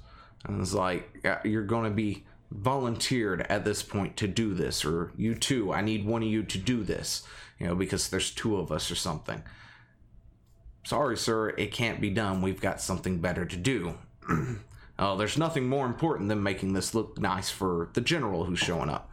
And 0.45 0.59
it's 0.59 0.73
like, 0.73 1.25
you're 1.45 1.63
going 1.63 1.85
to 1.85 1.95
be 1.95 2.25
volunteered 2.51 3.45
at 3.47 3.63
this 3.63 3.81
point 3.83 4.17
to 4.17 4.27
do 4.27 4.53
this, 4.53 4.83
or 4.83 5.11
you 5.15 5.35
too, 5.35 5.71
I 5.71 5.81
need 5.81 6.05
one 6.05 6.23
of 6.23 6.27
you 6.27 6.43
to 6.43 6.57
do 6.57 6.83
this, 6.83 7.25
you 7.59 7.67
know, 7.67 7.75
because 7.75 8.09
there's 8.09 8.31
two 8.31 8.57
of 8.57 8.71
us 8.71 8.91
or 8.91 8.95
something. 8.95 9.43
Sorry, 10.83 11.15
sir, 11.15 11.49
it 11.49 11.71
can't 11.71 12.01
be 12.01 12.09
done. 12.09 12.41
We've 12.41 12.59
got 12.59 12.81
something 12.81 13.19
better 13.19 13.45
to 13.45 13.55
do. 13.55 13.93
oh, 14.99 15.15
there's 15.15 15.37
nothing 15.37 15.69
more 15.69 15.85
important 15.85 16.27
than 16.27 16.41
making 16.41 16.73
this 16.73 16.95
look 16.95 17.19
nice 17.19 17.51
for 17.51 17.89
the 17.93 18.01
general 18.01 18.45
who's 18.45 18.59
showing 18.59 18.89
up. 18.89 19.10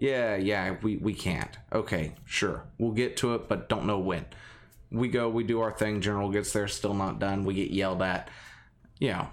Yeah, 0.00 0.36
yeah, 0.36 0.76
we, 0.82 0.96
we 0.96 1.12
can't. 1.12 1.56
Okay, 1.72 2.14
sure. 2.24 2.64
We'll 2.78 2.92
get 2.92 3.18
to 3.18 3.34
it, 3.34 3.48
but 3.48 3.68
don't 3.68 3.84
know 3.84 3.98
when. 3.98 4.24
We 4.90 5.08
go, 5.08 5.28
we 5.28 5.44
do 5.44 5.60
our 5.60 5.70
thing, 5.70 6.00
General 6.00 6.30
gets 6.30 6.52
there, 6.52 6.66
still 6.66 6.94
not 6.94 7.20
done, 7.20 7.44
we 7.44 7.54
get 7.54 7.70
yelled 7.70 8.02
at. 8.02 8.28
You 8.98 9.10
know, 9.10 9.28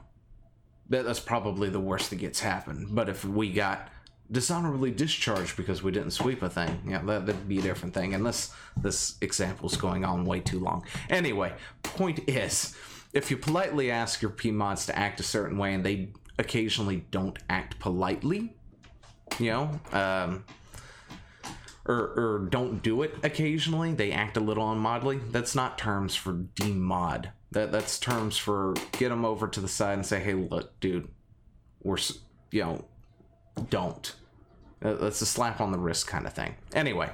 that, 0.89 1.05
that's 1.05 1.21
probably 1.21 1.69
the 1.69 1.79
worst 1.79 2.09
that 2.09 2.17
gets 2.17 2.41
happened. 2.41 2.89
But 2.91 3.07
if 3.07 3.23
we 3.23 3.51
got 3.51 3.87
dishonorably 4.29 4.91
discharged 4.91 5.55
because 5.55 5.81
we 5.81 5.91
didn't 5.93 6.11
sweep 6.11 6.41
a 6.41 6.49
thing, 6.49 6.81
yeah, 6.85 7.01
that, 7.01 7.25
that'd 7.25 7.47
be 7.47 7.59
a 7.59 7.61
different 7.61 7.93
thing. 7.93 8.21
This, 8.21 8.53
this 8.75 9.15
example's 9.21 9.77
going 9.77 10.03
on 10.03 10.25
way 10.25 10.41
too 10.41 10.59
long. 10.59 10.83
Anyway, 11.09 11.53
point 11.81 12.27
is, 12.27 12.75
if 13.13 13.31
you 13.31 13.37
politely 13.37 13.89
ask 13.89 14.21
your 14.21 14.31
PMODs 14.31 14.85
to 14.87 14.99
act 14.99 15.21
a 15.21 15.23
certain 15.23 15.57
way 15.57 15.73
and 15.73 15.85
they 15.85 16.09
occasionally 16.37 17.05
don't 17.09 17.39
act 17.49 17.79
politely, 17.79 18.53
you 19.39 19.51
know, 19.51 19.79
um, 19.91 20.43
or, 21.85 21.95
or 21.95 22.47
don't 22.49 22.83
do 22.83 23.01
it 23.01 23.15
occasionally. 23.23 23.93
They 23.93 24.11
act 24.11 24.37
a 24.37 24.41
little 24.41 24.65
unmodly. 24.65 25.31
That's 25.31 25.55
not 25.55 25.77
terms 25.77 26.15
for 26.15 26.33
demod. 26.33 27.31
That 27.51 27.71
that's 27.71 27.97
terms 27.99 28.37
for 28.37 28.73
get 28.93 29.09
them 29.09 29.23
over 29.23 29.47
to 29.47 29.61
the 29.61 29.67
side 29.67 29.93
and 29.93 30.05
say, 30.05 30.19
hey, 30.19 30.33
look, 30.33 30.77
dude, 30.79 31.07
we're 31.81 31.97
you 32.51 32.61
know, 32.61 32.85
don't. 33.69 34.13
That's 34.79 35.21
a 35.21 35.25
slap 35.25 35.59
on 35.59 35.71
the 35.71 35.79
wrist 35.79 36.07
kind 36.07 36.27
of 36.27 36.33
thing. 36.33 36.55
Anyway, 36.73 37.09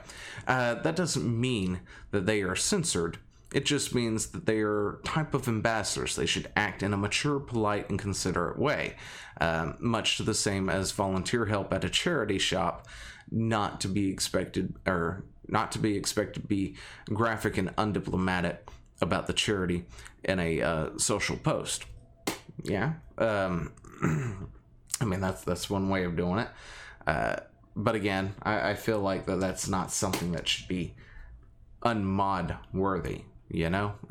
uh, 0.47 0.75
that 0.75 0.95
doesn't 0.95 1.25
mean 1.25 1.79
that 2.11 2.25
they 2.25 2.41
are 2.41 2.55
censored. 2.55 3.19
It 3.53 3.65
just 3.65 3.93
means 3.93 4.27
that 4.27 4.47
they 4.47 4.61
are 4.61 4.99
type 5.03 5.35
of 5.35 5.47
ambassadors. 5.47 6.15
They 6.15 6.25
should 6.25 6.51
act 6.55 6.81
in 6.81 6.91
a 6.91 6.97
mature, 6.97 7.39
polite, 7.39 7.87
and 7.87 7.99
considerate 7.99 8.57
way, 8.57 8.95
um, 9.39 9.75
much 9.79 10.17
to 10.17 10.23
the 10.23 10.33
same 10.33 10.69
as 10.69 10.91
volunteer 10.91 11.45
help 11.45 11.71
at 11.71 11.85
a 11.85 11.89
charity 11.89 12.39
shop. 12.39 12.87
Not 13.31 13.79
to 13.81 13.87
be 13.87 14.09
expected, 14.09 14.75
or 14.87 15.23
not 15.47 15.71
to 15.73 15.79
be 15.79 15.95
expected 15.95 16.41
to 16.41 16.47
be 16.47 16.75
graphic 17.05 17.57
and 17.57 17.75
undiplomatic 17.75 18.57
about 19.01 19.27
the 19.27 19.33
charity 19.33 19.85
in 20.23 20.39
a 20.39 20.61
uh, 20.61 20.89
social 20.97 21.37
post. 21.37 21.85
Yeah, 22.63 22.93
um, 23.19 23.71
I 24.99 25.05
mean 25.05 25.21
that's 25.21 25.43
that's 25.43 25.69
one 25.69 25.89
way 25.89 26.05
of 26.05 26.15
doing 26.15 26.39
it. 26.39 26.49
Uh, 27.05 27.35
but 27.75 27.93
again, 27.95 28.33
I, 28.41 28.71
I 28.71 28.73
feel 28.75 28.99
like 28.99 29.27
that 29.27 29.39
that's 29.39 29.67
not 29.67 29.91
something 29.91 30.31
that 30.31 30.47
should 30.47 30.67
be 30.67 30.95
unmod 31.83 32.57
worthy 32.73 33.23
you 33.53 33.69
know? 33.69 33.93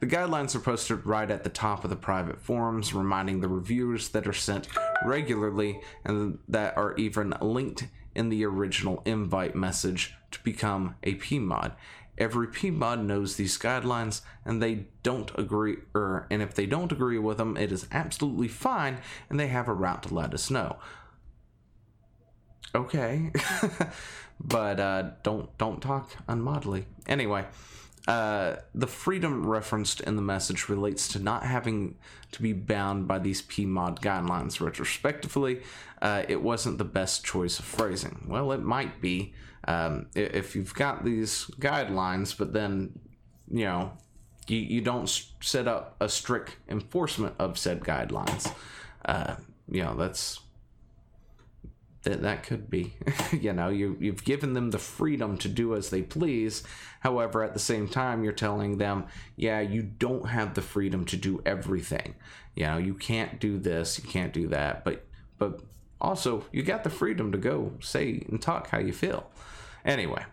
the 0.00 0.06
guidelines 0.06 0.54
are 0.56 0.60
posted 0.60 1.06
right 1.06 1.30
at 1.30 1.44
the 1.44 1.50
top 1.50 1.84
of 1.84 1.90
the 1.90 1.96
private 1.96 2.40
forums, 2.40 2.92
reminding 2.92 3.40
the 3.40 3.48
reviewers 3.48 4.08
that 4.08 4.26
are 4.26 4.32
sent 4.32 4.66
regularly 5.04 5.80
and 6.04 6.38
that 6.48 6.76
are 6.76 6.96
even 6.96 7.34
linked 7.40 7.86
in 8.14 8.30
the 8.30 8.44
original 8.44 9.02
invite 9.04 9.54
message 9.54 10.14
to 10.30 10.42
become 10.42 10.96
a 11.02 11.14
PMOD. 11.14 11.72
Every 12.18 12.46
PMOD 12.46 13.04
knows 13.04 13.36
these 13.36 13.58
guidelines 13.58 14.22
and 14.44 14.62
they 14.62 14.86
don't 15.02 15.30
agree 15.38 15.76
or 15.94 16.26
and 16.30 16.42
if 16.42 16.54
they 16.54 16.66
don't 16.66 16.92
agree 16.92 17.18
with 17.18 17.38
them, 17.38 17.56
it 17.56 17.72
is 17.72 17.86
absolutely 17.90 18.48
fine 18.48 18.98
and 19.30 19.38
they 19.38 19.48
have 19.48 19.68
a 19.68 19.74
route 19.74 20.02
to 20.04 20.14
let 20.14 20.34
us 20.34 20.50
know. 20.50 20.76
Okay. 22.74 23.32
but 24.40 24.80
uh, 24.80 25.10
don't 25.22 25.56
don't 25.58 25.80
talk 25.80 26.10
unmodly. 26.26 26.84
Anyway, 27.06 27.46
uh, 28.08 28.56
the 28.74 28.86
freedom 28.86 29.46
referenced 29.46 30.00
in 30.00 30.16
the 30.16 30.22
message 30.22 30.68
relates 30.68 31.06
to 31.08 31.18
not 31.18 31.44
having 31.44 31.96
to 32.32 32.42
be 32.42 32.52
bound 32.52 33.06
by 33.06 33.18
these 33.18 33.42
PMOD 33.42 34.00
guidelines. 34.00 34.60
Retrospectively, 34.60 35.62
uh, 36.00 36.24
it 36.28 36.42
wasn't 36.42 36.78
the 36.78 36.84
best 36.84 37.24
choice 37.24 37.58
of 37.58 37.64
phrasing. 37.64 38.24
Well, 38.26 38.52
it 38.52 38.62
might 38.62 39.00
be 39.00 39.34
um, 39.68 40.06
if 40.14 40.56
you've 40.56 40.74
got 40.74 41.04
these 41.04 41.46
guidelines, 41.60 42.36
but 42.36 42.52
then 42.52 42.98
you 43.48 43.64
know 43.64 43.92
you, 44.48 44.58
you 44.58 44.80
don't 44.80 45.08
set 45.40 45.68
up 45.68 45.96
a 46.00 46.08
strict 46.08 46.56
enforcement 46.68 47.34
of 47.38 47.56
said 47.56 47.80
guidelines. 47.80 48.52
Uh, 49.04 49.36
you 49.68 49.82
know 49.82 49.94
that's 49.94 50.40
that 52.02 52.22
that 52.22 52.42
could 52.42 52.70
be. 52.70 52.94
You 53.32 53.52
know 53.52 53.68
you 53.68 53.96
you've 53.98 54.24
given 54.24 54.52
them 54.52 54.70
the 54.70 54.78
freedom 54.78 55.38
to 55.38 55.48
do 55.48 55.74
as 55.74 55.90
they 55.90 56.02
please. 56.02 56.62
However 57.00 57.42
at 57.42 57.54
the 57.54 57.60
same 57.60 57.88
time 57.88 58.22
you're 58.22 58.32
telling 58.32 58.78
them 58.78 59.06
yeah 59.36 59.60
you 59.60 59.82
don't 59.82 60.28
have 60.28 60.54
the 60.54 60.62
freedom 60.62 61.04
to 61.06 61.16
do 61.16 61.42
everything. 61.46 62.14
You 62.54 62.66
know 62.66 62.78
you 62.78 62.94
can't 62.94 63.40
do 63.40 63.58
this 63.58 63.98
you 64.02 64.08
can't 64.08 64.32
do 64.32 64.48
that. 64.48 64.84
But 64.84 65.06
but 65.38 65.60
also 66.00 66.44
you 66.52 66.62
got 66.62 66.84
the 66.84 66.90
freedom 66.90 67.32
to 67.32 67.38
go 67.38 67.72
say 67.80 68.24
and 68.28 68.40
talk 68.40 68.68
how 68.68 68.78
you 68.78 68.92
feel. 68.92 69.30
Anyway 69.84 70.24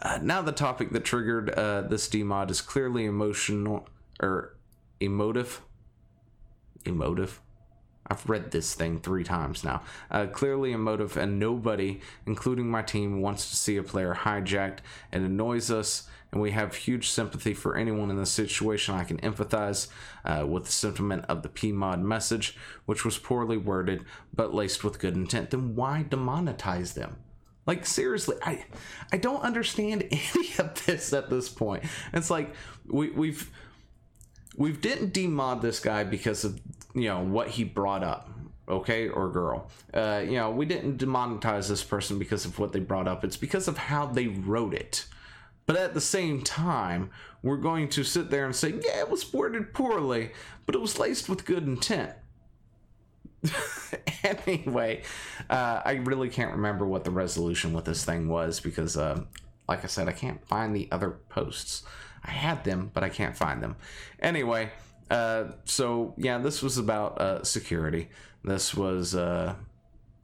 uh, 0.00 0.18
now 0.22 0.42
the 0.42 0.52
topic 0.52 0.90
that 0.90 1.04
triggered 1.04 1.50
uh, 1.50 1.82
this 1.82 2.08
demod 2.08 2.50
is 2.50 2.60
clearly 2.60 3.04
emotional 3.04 3.88
or 4.20 4.56
emotive? 5.00 5.60
Emotive 6.84 7.40
I've 8.06 8.28
read 8.28 8.50
this 8.50 8.74
thing 8.74 9.00
three 9.00 9.24
times 9.24 9.64
now. 9.64 9.82
Uh, 10.10 10.26
clearly 10.26 10.72
emotive, 10.72 11.16
and 11.16 11.38
nobody, 11.38 12.00
including 12.26 12.70
my 12.70 12.82
team, 12.82 13.20
wants 13.20 13.50
to 13.50 13.56
see 13.56 13.76
a 13.76 13.82
player 13.82 14.14
hijacked. 14.14 14.78
It 15.12 15.22
annoys 15.22 15.70
us 15.70 16.08
and 16.32 16.40
we 16.40 16.52
have 16.52 16.74
huge 16.74 17.10
sympathy 17.10 17.52
for 17.52 17.76
anyone 17.76 18.10
in 18.10 18.16
this 18.16 18.30
situation. 18.30 18.94
I 18.94 19.04
can 19.04 19.18
empathize 19.18 19.88
uh, 20.24 20.46
with 20.46 20.64
the 20.64 20.72
sentiment 20.72 21.26
of 21.28 21.42
the 21.42 21.50
PMOD 21.50 22.00
message, 22.00 22.56
which 22.86 23.04
was 23.04 23.18
poorly 23.18 23.58
worded 23.58 24.04
but 24.34 24.54
laced 24.54 24.82
with 24.82 24.98
good 24.98 25.14
intent. 25.14 25.50
Then 25.50 25.76
why 25.76 26.06
demonetize 26.08 26.94
them? 26.94 27.16
Like 27.66 27.86
seriously, 27.86 28.36
I 28.42 28.64
I 29.12 29.18
don't 29.18 29.42
understand 29.42 30.02
any 30.10 30.48
of 30.58 30.84
this 30.86 31.12
at 31.12 31.30
this 31.30 31.48
point. 31.48 31.84
It's 32.12 32.30
like 32.30 32.54
we 32.86 33.10
we've 33.10 33.50
we 34.56 34.72
didn't 34.72 35.12
demod 35.12 35.62
this 35.62 35.80
guy 35.80 36.04
because 36.04 36.44
of 36.44 36.60
you 36.94 37.08
know 37.08 37.20
what 37.20 37.48
he 37.48 37.64
brought 37.64 38.04
up 38.04 38.30
okay 38.68 39.08
or 39.08 39.28
girl. 39.28 39.70
Uh, 39.92 40.22
you 40.24 40.32
know 40.36 40.50
we 40.50 40.66
didn't 40.66 40.98
demonetize 40.98 41.68
this 41.68 41.82
person 41.82 42.18
because 42.18 42.44
of 42.44 42.58
what 42.58 42.72
they 42.72 42.80
brought 42.80 43.08
up. 43.08 43.24
It's 43.24 43.36
because 43.36 43.68
of 43.68 43.76
how 43.76 44.06
they 44.06 44.28
wrote 44.28 44.74
it. 44.74 45.06
But 45.66 45.76
at 45.76 45.94
the 45.94 46.00
same 46.00 46.42
time 46.42 47.10
we're 47.42 47.56
going 47.56 47.88
to 47.90 48.04
sit 48.04 48.30
there 48.30 48.44
and 48.44 48.54
say 48.54 48.70
yeah 48.70 49.00
it 49.00 49.10
was 49.10 49.32
worded 49.32 49.74
poorly 49.74 50.30
but 50.64 50.74
it 50.74 50.80
was 50.80 50.98
laced 50.98 51.28
with 51.28 51.44
good 51.44 51.64
intent. 51.64 52.12
Anyway 54.24 55.02
uh, 55.50 55.82
i 55.84 55.94
really 55.94 56.28
can't 56.28 56.52
remember 56.52 56.86
what 56.86 57.02
the 57.02 57.10
resolution 57.10 57.72
with 57.72 57.84
this 57.84 58.04
thing 58.04 58.28
was 58.28 58.60
because 58.60 58.96
uh, 58.96 59.20
like 59.68 59.82
i 59.84 59.88
said 59.88 60.08
i 60.08 60.12
can't 60.12 60.46
find 60.46 60.74
the 60.74 60.88
other 60.92 61.10
posts 61.28 61.82
I 62.24 62.30
had 62.30 62.64
them, 62.64 62.90
but 62.92 63.02
I 63.02 63.08
can't 63.08 63.36
find 63.36 63.62
them. 63.62 63.76
Anyway, 64.20 64.70
uh, 65.10 65.44
so 65.64 66.14
yeah, 66.16 66.38
this 66.38 66.62
was 66.62 66.78
about 66.78 67.20
uh, 67.20 67.44
security. 67.44 68.08
This 68.44 68.74
was 68.74 69.14
uh, 69.14 69.54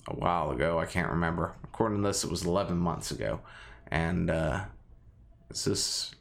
a 0.06 0.14
while 0.14 0.50
ago. 0.50 0.78
I 0.78 0.86
can't 0.86 1.10
remember. 1.10 1.54
According 1.64 2.02
to 2.02 2.08
this, 2.08 2.24
it 2.24 2.30
was 2.30 2.44
11 2.44 2.76
months 2.76 3.10
ago. 3.10 3.40
And 3.88 4.30
uh, 4.30 4.64
is 5.50 5.64
this 5.64 6.14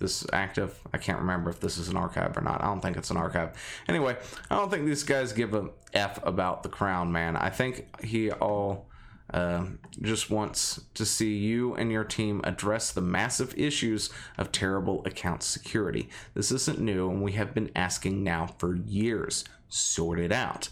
this 0.00 0.26
active? 0.32 0.78
I 0.92 0.98
can't 0.98 1.20
remember 1.20 1.50
if 1.50 1.60
this 1.60 1.78
is 1.78 1.88
an 1.88 1.96
archive 1.96 2.36
or 2.36 2.40
not. 2.40 2.62
I 2.62 2.66
don't 2.66 2.80
think 2.80 2.96
it's 2.96 3.10
an 3.10 3.16
archive. 3.16 3.50
Anyway, 3.88 4.16
I 4.50 4.56
don't 4.56 4.70
think 4.70 4.86
these 4.86 5.04
guys 5.04 5.32
give 5.32 5.54
a 5.54 5.70
f 5.92 6.24
about 6.26 6.62
the 6.62 6.68
crown, 6.68 7.12
man. 7.12 7.36
I 7.36 7.50
think 7.50 8.04
he 8.04 8.30
all 8.30 8.88
uh, 9.34 9.64
just 10.00 10.30
wants 10.30 10.80
to 10.94 11.04
see 11.04 11.36
you 11.36 11.74
and 11.74 11.90
your 11.90 12.04
team 12.04 12.40
address 12.44 12.92
the 12.92 13.00
massive 13.00 13.52
issues 13.58 14.08
of 14.38 14.52
terrible 14.52 15.04
account 15.04 15.42
security. 15.42 16.08
This 16.34 16.52
isn't 16.52 16.78
new, 16.78 17.10
and 17.10 17.20
we 17.20 17.32
have 17.32 17.52
been 17.52 17.72
asking 17.74 18.22
now 18.22 18.46
for 18.46 18.76
years. 18.76 19.44
Sort 19.68 20.20
it 20.20 20.30
out. 20.30 20.68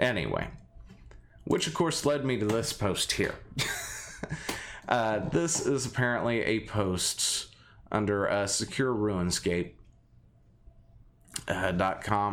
Anyway, 0.00 0.48
which 1.44 1.66
of 1.66 1.74
course 1.74 2.06
led 2.06 2.24
me 2.24 2.38
to 2.38 2.46
this 2.46 2.72
post 2.72 3.12
here. 3.12 3.34
uh, 4.88 5.18
this 5.28 5.66
is 5.66 5.84
apparently 5.84 6.40
a 6.40 6.60
post 6.60 7.54
under 7.92 8.30
uh, 8.30 8.46
Secure 8.46 8.94
Runescape. 8.94 9.72
Uh. 11.46 11.72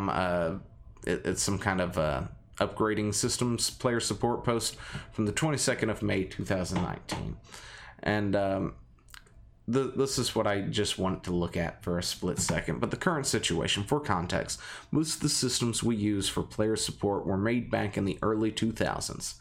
Uh, 0.09 0.59
it, 1.05 1.25
it's 1.25 1.43
some 1.43 1.59
kind 1.59 1.81
of 1.81 1.97
uh, 1.97 2.21
upgrading 2.65 3.13
systems 3.13 3.69
player 3.69 3.99
support 3.99 4.43
post 4.43 4.75
from 5.11 5.25
the 5.25 5.33
22nd 5.33 5.89
of 5.89 6.01
May 6.01 6.23
2019. 6.23 7.37
And 8.03 8.35
um, 8.35 8.73
the, 9.67 9.91
this 9.95 10.17
is 10.17 10.35
what 10.35 10.47
I 10.47 10.61
just 10.61 10.97
want 10.97 11.23
to 11.25 11.31
look 11.31 11.55
at 11.55 11.83
for 11.83 11.97
a 11.97 12.03
split 12.03 12.39
second. 12.39 12.79
But 12.79 12.91
the 12.91 12.97
current 12.97 13.27
situation, 13.27 13.83
for 13.83 13.99
context, 13.99 14.59
most 14.91 15.15
of 15.15 15.21
the 15.21 15.29
systems 15.29 15.83
we 15.83 15.95
use 15.95 16.27
for 16.27 16.43
player 16.43 16.75
support 16.75 17.25
were 17.25 17.37
made 17.37 17.69
back 17.69 17.97
in 17.97 18.05
the 18.05 18.19
early 18.21 18.51
2000s. 18.51 19.35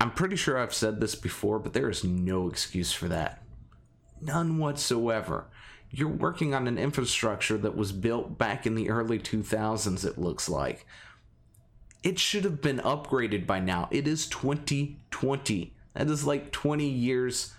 I'm 0.00 0.10
pretty 0.10 0.36
sure 0.36 0.58
I've 0.58 0.74
said 0.74 1.00
this 1.00 1.14
before, 1.14 1.58
but 1.58 1.72
there 1.72 1.88
is 1.88 2.04
no 2.04 2.48
excuse 2.48 2.92
for 2.92 3.08
that. 3.08 3.42
None 4.20 4.58
whatsoever. 4.58 5.46
You're 5.90 6.08
working 6.08 6.54
on 6.54 6.66
an 6.66 6.78
infrastructure 6.78 7.56
that 7.58 7.76
was 7.76 7.92
built 7.92 8.36
back 8.36 8.66
in 8.66 8.74
the 8.74 8.90
early 8.90 9.18
2000s, 9.18 10.04
it 10.04 10.18
looks 10.18 10.48
like. 10.48 10.86
It 12.06 12.20
should 12.20 12.44
have 12.44 12.62
been 12.62 12.78
upgraded 12.78 13.48
by 13.48 13.58
now. 13.58 13.88
It 13.90 14.06
is 14.06 14.28
2020. 14.28 15.74
That 15.94 16.06
is 16.08 16.24
like 16.24 16.52
20 16.52 16.86
years 16.86 17.52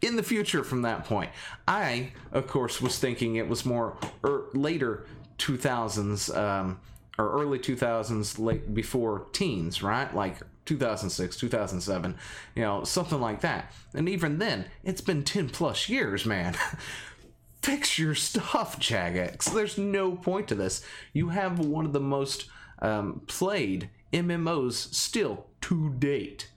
in 0.00 0.14
the 0.14 0.22
future 0.22 0.62
from 0.62 0.82
that 0.82 1.04
point. 1.04 1.32
I, 1.66 2.12
of 2.30 2.46
course, 2.46 2.80
was 2.80 3.00
thinking 3.00 3.34
it 3.34 3.48
was 3.48 3.66
more 3.66 3.98
er, 4.24 4.44
later 4.54 5.08
2000s 5.38 6.32
um, 6.36 6.78
or 7.18 7.28
early 7.32 7.58
2000s, 7.58 8.38
late 8.38 8.72
before 8.72 9.26
teens, 9.32 9.82
right? 9.82 10.14
Like 10.14 10.36
2006, 10.66 11.36
2007, 11.36 12.16
you 12.54 12.62
know, 12.62 12.84
something 12.84 13.20
like 13.20 13.40
that. 13.40 13.72
And 13.94 14.08
even 14.08 14.38
then, 14.38 14.66
it's 14.84 15.00
been 15.00 15.24
10 15.24 15.48
plus 15.48 15.88
years, 15.88 16.24
man. 16.24 16.54
Fix 17.62 17.98
your 17.98 18.14
stuff, 18.14 18.78
Jagex. 18.78 19.52
There's 19.52 19.76
no 19.76 20.12
point 20.12 20.46
to 20.46 20.54
this. 20.54 20.84
You 21.12 21.30
have 21.30 21.58
one 21.58 21.84
of 21.84 21.92
the 21.92 21.98
most 21.98 22.48
um, 22.82 23.22
played 23.26 23.88
MMOs 24.12 24.92
still 24.92 25.46
to 25.62 25.90
date. 25.98 26.50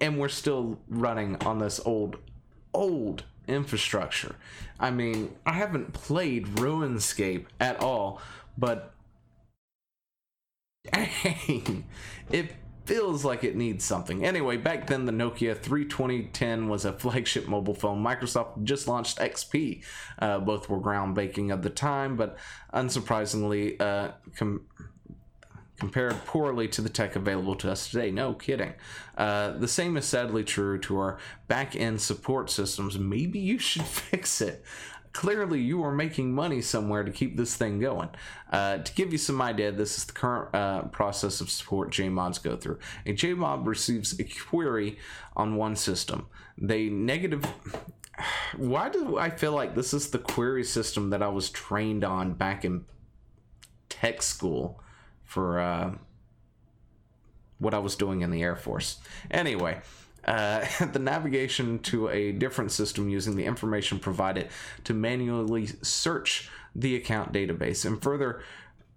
And 0.00 0.18
we're 0.18 0.28
still 0.28 0.78
running 0.88 1.36
on 1.44 1.58
this 1.58 1.80
old, 1.84 2.18
old 2.72 3.24
infrastructure. 3.48 4.36
I 4.78 4.90
mean, 4.90 5.34
I 5.44 5.52
haven't 5.52 5.92
played 5.94 6.46
RuneScape 6.46 7.46
at 7.58 7.80
all, 7.80 8.20
but 8.58 8.94
dang, 10.92 11.86
it 12.30 12.52
feels 12.84 13.24
like 13.24 13.42
it 13.42 13.56
needs 13.56 13.84
something. 13.84 14.24
Anyway, 14.24 14.56
back 14.56 14.86
then 14.86 15.06
the 15.06 15.12
Nokia 15.12 15.56
3210 15.56 16.68
was 16.68 16.84
a 16.84 16.92
flagship 16.98 17.48
mobile 17.48 17.74
phone. 17.74 18.02
Microsoft 18.02 18.62
just 18.64 18.86
launched 18.86 19.18
XP. 19.18 19.82
Uh, 20.18 20.38
both 20.38 20.68
were 20.68 20.78
groundbreaking 20.78 21.52
at 21.52 21.62
the 21.62 21.70
time, 21.70 22.16
but 22.16 22.36
unsurprisingly, 22.72 23.80
uh, 23.80 24.12
com- 24.36 24.66
compared 25.78 26.12
poorly 26.24 26.68
to 26.68 26.80
the 26.80 26.88
tech 26.88 27.16
available 27.16 27.54
to 27.56 27.70
us 27.70 27.90
today. 27.90 28.10
No 28.10 28.32
kidding. 28.34 28.74
Uh, 29.16 29.52
the 29.52 29.68
same 29.68 29.96
is 29.96 30.04
sadly 30.04 30.44
true 30.44 30.78
to 30.78 30.98
our 30.98 31.18
back 31.48 31.76
end 31.76 32.00
support 32.00 32.50
systems. 32.50 32.98
Maybe 32.98 33.38
you 33.38 33.58
should 33.58 33.84
fix 33.86 34.40
it. 34.40 34.64
Clearly, 35.12 35.62
you 35.62 35.82
are 35.82 35.92
making 35.92 36.34
money 36.34 36.60
somewhere 36.60 37.02
to 37.02 37.10
keep 37.10 37.38
this 37.38 37.56
thing 37.56 37.80
going. 37.80 38.10
Uh, 38.52 38.78
to 38.78 38.92
give 38.92 39.12
you 39.12 39.18
some 39.18 39.40
idea, 39.40 39.72
this 39.72 39.96
is 39.96 40.04
the 40.04 40.12
current 40.12 40.54
uh, 40.54 40.82
process 40.88 41.40
of 41.40 41.48
support 41.48 41.90
JMods 41.90 42.42
go 42.42 42.54
through. 42.54 42.78
A 43.06 43.14
JMod 43.14 43.66
receives 43.66 44.18
a 44.20 44.24
query 44.24 44.98
on 45.34 45.56
one 45.56 45.74
system. 45.74 46.26
They 46.58 46.90
negative. 46.90 47.46
Why 48.58 48.90
do 48.90 49.16
I 49.16 49.30
feel 49.30 49.52
like 49.52 49.74
this 49.74 49.94
is 49.94 50.10
the 50.10 50.18
query 50.18 50.64
system 50.64 51.08
that 51.08 51.22
I 51.22 51.28
was 51.28 51.48
trained 51.48 52.04
on 52.04 52.34
back 52.34 52.66
in 52.66 52.84
tech 53.88 54.20
school? 54.20 54.82
For 55.26 55.60
uh, 55.60 55.92
what 57.58 57.74
I 57.74 57.78
was 57.78 57.96
doing 57.96 58.22
in 58.22 58.30
the 58.30 58.42
Air 58.42 58.56
Force. 58.56 58.98
Anyway, 59.30 59.80
uh, 60.24 60.64
the 60.92 60.98
navigation 60.98 61.78
to 61.80 62.08
a 62.08 62.32
different 62.32 62.72
system 62.72 63.08
using 63.08 63.36
the 63.36 63.44
information 63.44 63.98
provided 63.98 64.48
to 64.84 64.94
manually 64.94 65.66
search 65.82 66.50
the 66.74 66.96
account 66.96 67.32
database. 67.32 67.84
And 67.84 68.02
further, 68.02 68.42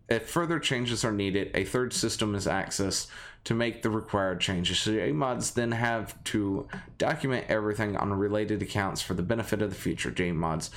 if 0.09 0.29
further 0.29 0.59
changes 0.59 1.05
are 1.05 1.11
needed, 1.11 1.51
a 1.53 1.63
third 1.63 1.93
system 1.93 2.35
is 2.35 2.45
accessed 2.45 3.07
to 3.45 3.53
make 3.53 3.83
the 3.83 3.89
required 3.89 4.41
changes. 4.41 4.79
So 4.79 4.91
JMods 4.91 5.53
then 5.53 5.71
have 5.71 6.21
to 6.25 6.67
document 6.97 7.45
everything 7.47 7.95
on 7.95 8.11
related 8.11 8.61
accounts 8.61 9.01
for 9.01 9.13
the 9.13 9.23
benefit 9.23 9.61
of 9.61 9.69
the 9.69 9.75
future 9.75 10.11
JMods. 10.11 10.71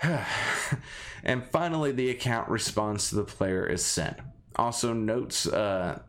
and 1.24 1.44
finally, 1.50 1.90
the 1.90 2.10
account 2.10 2.48
response 2.48 3.08
to 3.10 3.16
the 3.16 3.24
player 3.24 3.66
is 3.66 3.84
sent 3.84 4.18
also 4.58 4.92
notes 4.92 5.46
uh, 5.46 6.00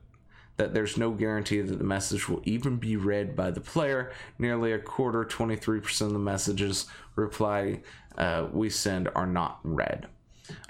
that 0.58 0.74
there's 0.74 0.98
no 0.98 1.12
guarantee 1.12 1.62
that 1.62 1.78
the 1.78 1.84
message 1.84 2.28
will 2.28 2.42
even 2.44 2.78
be 2.78 2.98
read 2.98 3.36
by 3.36 3.52
the 3.52 3.62
player. 3.62 4.12
Nearly 4.38 4.74
a 4.74 4.80
quarter, 4.80 5.24
23% 5.24 6.02
of 6.02 6.14
the 6.14 6.20
messages 6.20 6.86
reply 7.16 7.82
uh, 8.18 8.48
we 8.52 8.70
send 8.70 9.10
are 9.16 9.28
not 9.28 9.60
read. 9.64 10.08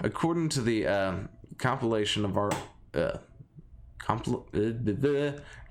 According 0.00 0.50
to 0.50 0.60
the 0.60 0.86
uh, 0.86 1.14
compilation 1.58 2.24
of 2.24 2.36
our 2.36 2.52
uh, 2.94 3.18
compl- 3.98 4.44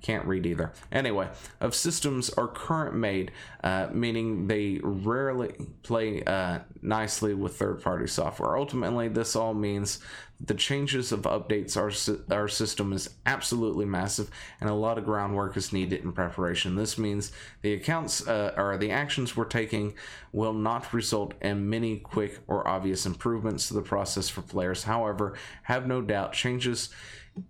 can't 0.02 0.26
read 0.26 0.46
either. 0.46 0.72
Anyway, 0.92 1.30
of 1.60 1.76
systems 1.76 2.30
are 2.32 2.48
current 2.48 2.96
made, 2.96 3.32
uh, 3.64 3.88
meaning 3.92 4.48
they 4.48 4.80
rarely 4.84 5.54
play 5.84 6.24
uh, 6.24 6.60
nicely 6.82 7.34
with 7.34 7.58
third 7.58 7.82
party 7.82 8.08
software. 8.08 8.58
Ultimately, 8.58 9.08
this 9.08 9.36
all 9.36 9.54
means 9.54 10.00
the 10.42 10.54
changes 10.54 11.12
of 11.12 11.22
updates 11.24 11.76
our, 11.76 11.92
our 12.34 12.48
system 12.48 12.94
is 12.94 13.10
absolutely 13.26 13.86
massive 13.86 14.32
and 14.62 14.70
a 14.70 14.74
lot 14.74 14.98
of 14.98 15.04
groundwork 15.04 15.58
is 15.58 15.74
needed 15.74 16.02
in 16.02 16.14
preparation 16.14 16.76
this 16.76 16.98
means 16.98 17.32
the 17.62 17.74
accounts 17.74 18.26
uh, 18.26 18.54
or 18.56 18.78
the 18.78 18.90
actions 18.90 19.36
we're 19.36 19.44
taking 19.44 19.94
will 20.32 20.54
not 20.54 20.94
result 20.94 21.34
in 21.42 21.70
many 21.70 21.98
quick 21.98 22.40
or 22.48 22.66
obvious 22.68 23.06
improvements 23.06 23.68
to 23.68 23.74
the 23.74 23.82
process 23.82 24.30
for 24.30 24.42
players 24.42 24.84
however 24.84 25.34
have 25.64 25.86
no 25.86 26.02
doubt 26.02 26.32
changes 26.32 26.90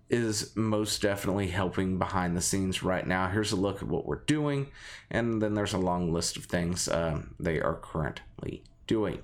is 0.08 0.54
most 0.56 1.02
definitely 1.02 1.48
helping 1.48 1.98
behind 1.98 2.36
the 2.36 2.39
the 2.40 2.46
scenes 2.46 2.82
right 2.82 3.06
now. 3.06 3.28
Here's 3.28 3.52
a 3.52 3.56
look 3.56 3.82
at 3.82 3.88
what 3.88 4.06
we're 4.06 4.24
doing, 4.24 4.68
and 5.10 5.42
then 5.42 5.52
there's 5.52 5.74
a 5.74 5.78
long 5.78 6.10
list 6.10 6.38
of 6.38 6.46
things 6.46 6.88
um, 6.88 7.34
they 7.38 7.60
are 7.60 7.74
currently 7.74 8.64
doing 8.86 9.20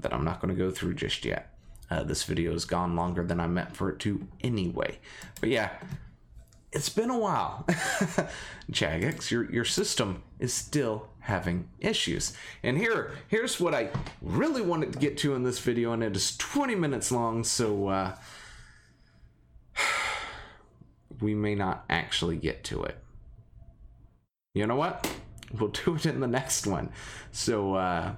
that 0.00 0.12
I'm 0.12 0.26
not 0.26 0.40
going 0.40 0.54
to 0.54 0.58
go 0.58 0.70
through 0.70 0.94
just 0.94 1.24
yet. 1.24 1.54
Uh, 1.90 2.02
this 2.02 2.24
video 2.24 2.52
has 2.52 2.66
gone 2.66 2.94
longer 2.94 3.24
than 3.24 3.40
I 3.40 3.46
meant 3.46 3.74
for 3.74 3.88
it 3.88 3.98
to 4.00 4.28
anyway. 4.42 4.98
But 5.40 5.48
yeah, 5.48 5.70
it's 6.70 6.90
been 6.90 7.08
a 7.08 7.18
while. 7.18 7.64
Jagex, 8.70 9.30
your 9.30 9.50
your 9.50 9.64
system 9.64 10.22
is 10.38 10.52
still 10.52 11.08
having 11.20 11.70
issues. 11.80 12.34
And 12.62 12.76
here 12.76 13.12
here's 13.28 13.58
what 13.58 13.74
I 13.74 13.88
really 14.20 14.60
wanted 14.60 14.92
to 14.92 14.98
get 14.98 15.16
to 15.18 15.34
in 15.34 15.44
this 15.44 15.60
video, 15.60 15.92
and 15.94 16.02
it 16.02 16.14
is 16.14 16.36
20 16.36 16.74
minutes 16.74 17.10
long, 17.10 17.42
so 17.42 17.88
uh, 17.88 18.16
we 21.20 21.34
may 21.34 21.54
not 21.54 21.84
actually 21.88 22.36
get 22.36 22.64
to 22.64 22.82
it. 22.84 22.98
You 24.54 24.66
know 24.66 24.76
what? 24.76 25.10
We'll 25.52 25.70
do 25.70 25.94
it 25.94 26.06
in 26.06 26.20
the 26.20 26.26
next 26.26 26.66
one. 26.66 26.90
So 27.32 27.74
uh, 27.74 28.14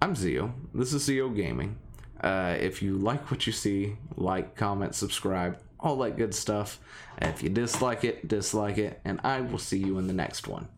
I'm 0.00 0.14
Zeo. 0.14 0.52
This 0.74 0.92
is 0.92 1.08
Zeo 1.08 1.34
Gaming. 1.34 1.76
Uh, 2.20 2.56
if 2.58 2.82
you 2.82 2.98
like 2.98 3.30
what 3.30 3.46
you 3.46 3.52
see, 3.52 3.96
like, 4.16 4.56
comment, 4.56 4.94
subscribe, 4.94 5.58
all 5.78 5.96
that 5.98 6.16
good 6.16 6.34
stuff. 6.34 6.80
If 7.20 7.42
you 7.42 7.48
dislike 7.48 8.04
it, 8.04 8.26
dislike 8.26 8.78
it, 8.78 9.00
and 9.04 9.20
I 9.22 9.40
will 9.40 9.58
see 9.58 9.78
you 9.78 9.98
in 9.98 10.08
the 10.08 10.12
next 10.12 10.48
one. 10.48 10.68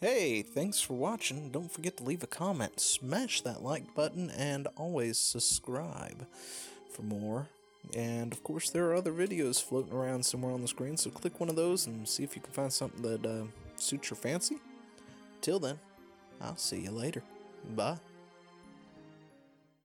Hey, 0.00 0.42
thanks 0.42 0.80
for 0.80 0.94
watching. 0.94 1.50
Don't 1.50 1.70
forget 1.72 1.96
to 1.98 2.04
leave 2.04 2.22
a 2.22 2.26
comment, 2.26 2.80
smash 2.80 3.40
that 3.42 3.62
like 3.62 3.94
button, 3.94 4.30
and 4.30 4.66
always 4.76 5.18
subscribe 5.18 6.26
for 6.92 7.02
more. 7.02 7.48
And 7.94 8.32
of 8.32 8.42
course, 8.42 8.70
there 8.70 8.86
are 8.86 8.94
other 8.94 9.12
videos 9.12 9.62
floating 9.62 9.92
around 9.92 10.24
somewhere 10.24 10.52
on 10.52 10.60
the 10.60 10.68
screen, 10.68 10.96
so 10.96 11.10
click 11.10 11.38
one 11.38 11.48
of 11.48 11.56
those 11.56 11.86
and 11.86 12.06
see 12.08 12.24
if 12.24 12.34
you 12.34 12.42
can 12.42 12.52
find 12.52 12.72
something 12.72 13.02
that 13.02 13.24
uh, 13.24 13.44
suits 13.76 14.10
your 14.10 14.16
fancy. 14.16 14.56
Till 15.40 15.60
then, 15.60 15.78
I'll 16.40 16.56
see 16.56 16.80
you 16.80 16.90
later. 16.90 17.22
Bye. 17.74 17.98